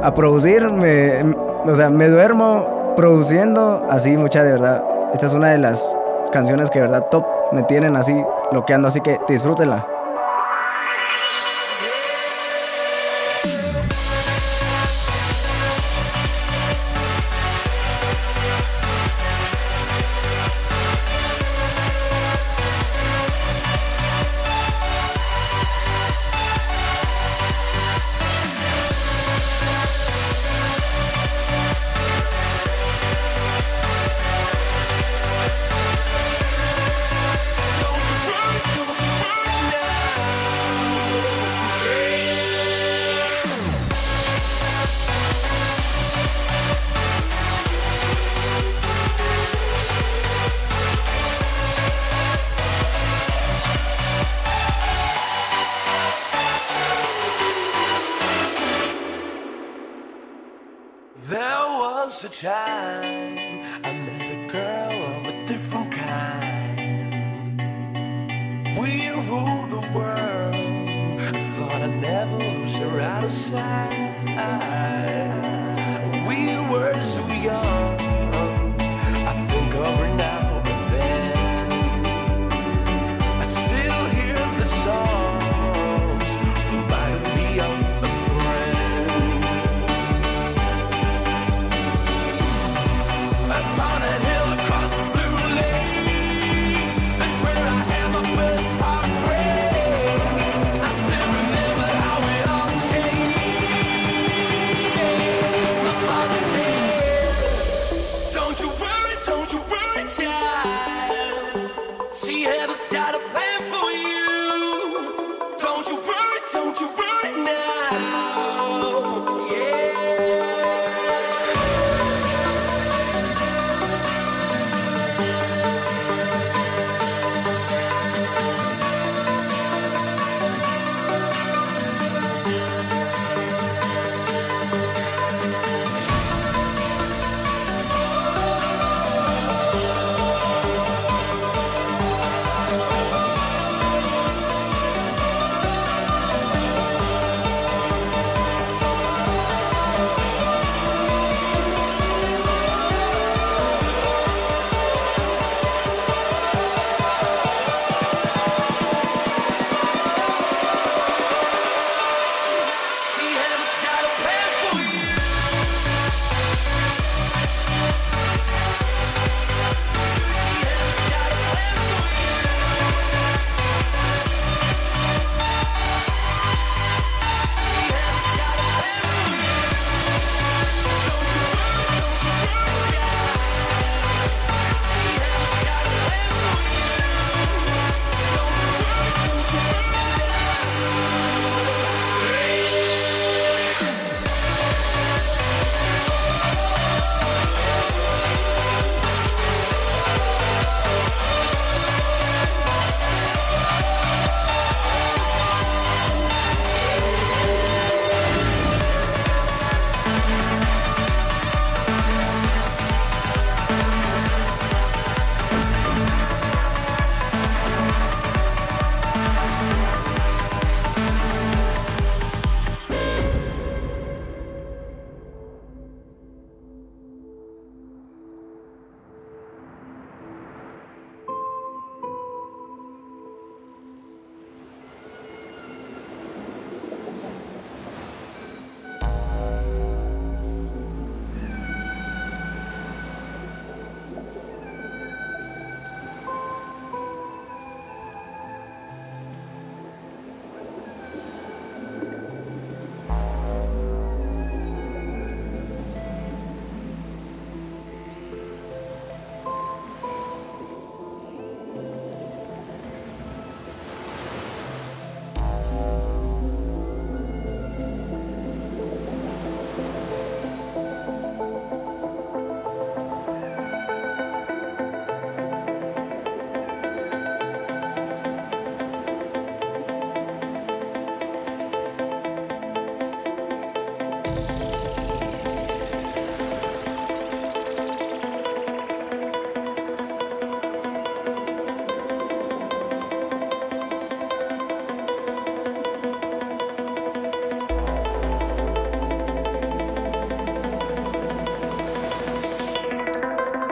a 0.03 0.13
producir, 0.13 0.65
o 0.65 1.75
sea, 1.75 1.89
me 1.89 2.09
duermo 2.09 2.93
produciendo 2.97 3.85
así, 3.89 4.17
mucha 4.17 4.43
de 4.43 4.51
verdad. 4.51 4.83
Esta 5.13 5.27
es 5.27 5.33
una 5.33 5.51
de 5.51 5.57
las 5.57 5.95
canciones 6.33 6.69
que 6.69 6.79
de 6.79 6.87
verdad 6.87 7.07
top 7.09 7.25
me 7.53 7.63
tienen 7.63 7.95
así 7.95 8.13
bloqueando, 8.51 8.89
así 8.89 8.99
que 8.99 9.21
disfrútenla. 9.25 9.87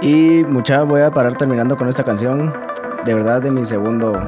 Y 0.09 0.43
mucha 0.45 0.81
voy 0.81 1.01
a 1.01 1.11
parar 1.11 1.35
terminando 1.35 1.77
con 1.77 1.87
esta 1.87 2.03
canción. 2.03 2.51
De 3.05 3.13
verdad, 3.13 3.43
de 3.43 3.51
mi 3.51 3.63
segundo 3.63 4.19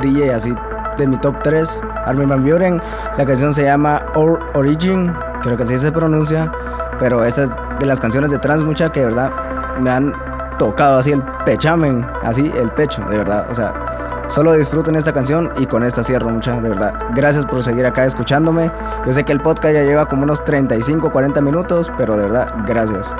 DJ, 0.00 0.32
así 0.32 0.54
de 0.96 1.06
mi 1.08 1.18
top 1.18 1.34
3. 1.42 1.82
Armin 2.06 2.28
Van 2.28 2.44
Buren. 2.44 2.80
La 3.18 3.26
canción 3.26 3.52
se 3.52 3.64
llama 3.64 4.06
Our 4.14 4.38
Origin. 4.54 5.12
Creo 5.42 5.56
que 5.56 5.64
así 5.64 5.78
se 5.78 5.90
pronuncia. 5.90 6.52
Pero 7.00 7.24
esta 7.24 7.42
es 7.42 7.50
de 7.80 7.86
las 7.86 7.98
canciones 7.98 8.30
de 8.30 8.38
trans, 8.38 8.62
mucha 8.62 8.92
que 8.92 9.00
de 9.00 9.06
verdad 9.06 9.32
me 9.80 9.90
han 9.90 10.14
tocado 10.60 11.00
así 11.00 11.10
el 11.10 11.24
pechamen, 11.44 12.06
así 12.22 12.52
el 12.54 12.70
pecho, 12.70 13.02
de 13.10 13.18
verdad. 13.18 13.48
O 13.50 13.54
sea, 13.54 13.74
solo 14.28 14.52
disfruten 14.52 14.94
esta 14.94 15.12
canción 15.12 15.50
y 15.58 15.66
con 15.66 15.82
esta 15.82 16.04
cierro 16.04 16.28
mucha, 16.28 16.60
de 16.60 16.68
verdad. 16.68 16.94
Gracias 17.16 17.44
por 17.46 17.64
seguir 17.64 17.84
acá 17.84 18.04
escuchándome. 18.04 18.70
Yo 19.04 19.12
sé 19.12 19.24
que 19.24 19.32
el 19.32 19.40
podcast 19.40 19.74
ya 19.74 19.82
lleva 19.82 20.06
como 20.06 20.22
unos 20.22 20.44
35, 20.44 21.10
40 21.10 21.40
minutos, 21.40 21.90
pero 21.98 22.16
de 22.16 22.26
verdad, 22.26 22.54
gracias. 22.64 23.12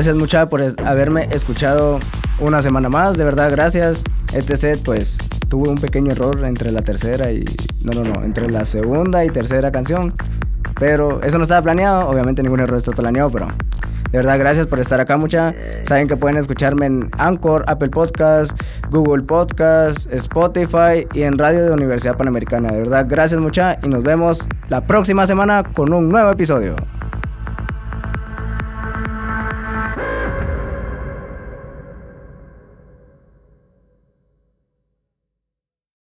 Gracias 0.00 0.16
mucha 0.16 0.48
por 0.48 0.62
haberme 0.86 1.28
escuchado 1.30 2.00
una 2.38 2.62
semana 2.62 2.88
más, 2.88 3.18
de 3.18 3.24
verdad 3.24 3.50
gracias. 3.50 4.02
Este 4.32 4.56
set 4.56 4.80
pues 4.82 5.18
tuve 5.50 5.68
un 5.68 5.76
pequeño 5.76 6.12
error 6.12 6.42
entre 6.46 6.72
la 6.72 6.80
tercera 6.80 7.30
y... 7.30 7.44
No, 7.82 7.92
no, 7.92 8.04
no, 8.04 8.24
entre 8.24 8.50
la 8.50 8.64
segunda 8.64 9.26
y 9.26 9.28
tercera 9.28 9.70
canción. 9.70 10.14
Pero 10.78 11.22
eso 11.22 11.36
no 11.36 11.42
estaba 11.42 11.60
planeado, 11.60 12.08
obviamente 12.08 12.42
ningún 12.42 12.60
error 12.60 12.78
está 12.78 12.92
planeado, 12.92 13.30
pero 13.30 13.48
de 14.10 14.16
verdad, 14.16 14.38
gracias 14.38 14.66
por 14.66 14.80
estar 14.80 15.00
acá, 15.00 15.18
mucha. 15.18 15.54
Saben 15.82 16.08
que 16.08 16.16
pueden 16.16 16.38
escucharme 16.38 16.86
en 16.86 17.10
Anchor, 17.18 17.64
Apple 17.66 17.90
Podcast, 17.90 18.58
Google 18.88 19.24
Podcast, 19.24 20.10
Spotify 20.10 21.06
y 21.12 21.24
en 21.24 21.36
Radio 21.36 21.62
de 21.62 21.72
Universidad 21.72 22.16
Panamericana. 22.16 22.72
De 22.72 22.78
verdad, 22.78 23.04
gracias, 23.06 23.38
mucha. 23.38 23.78
Y 23.82 23.88
nos 23.88 24.02
vemos 24.02 24.48
la 24.70 24.86
próxima 24.86 25.26
semana 25.26 25.62
con 25.62 25.92
un 25.92 26.08
nuevo 26.08 26.30
episodio. 26.30 26.74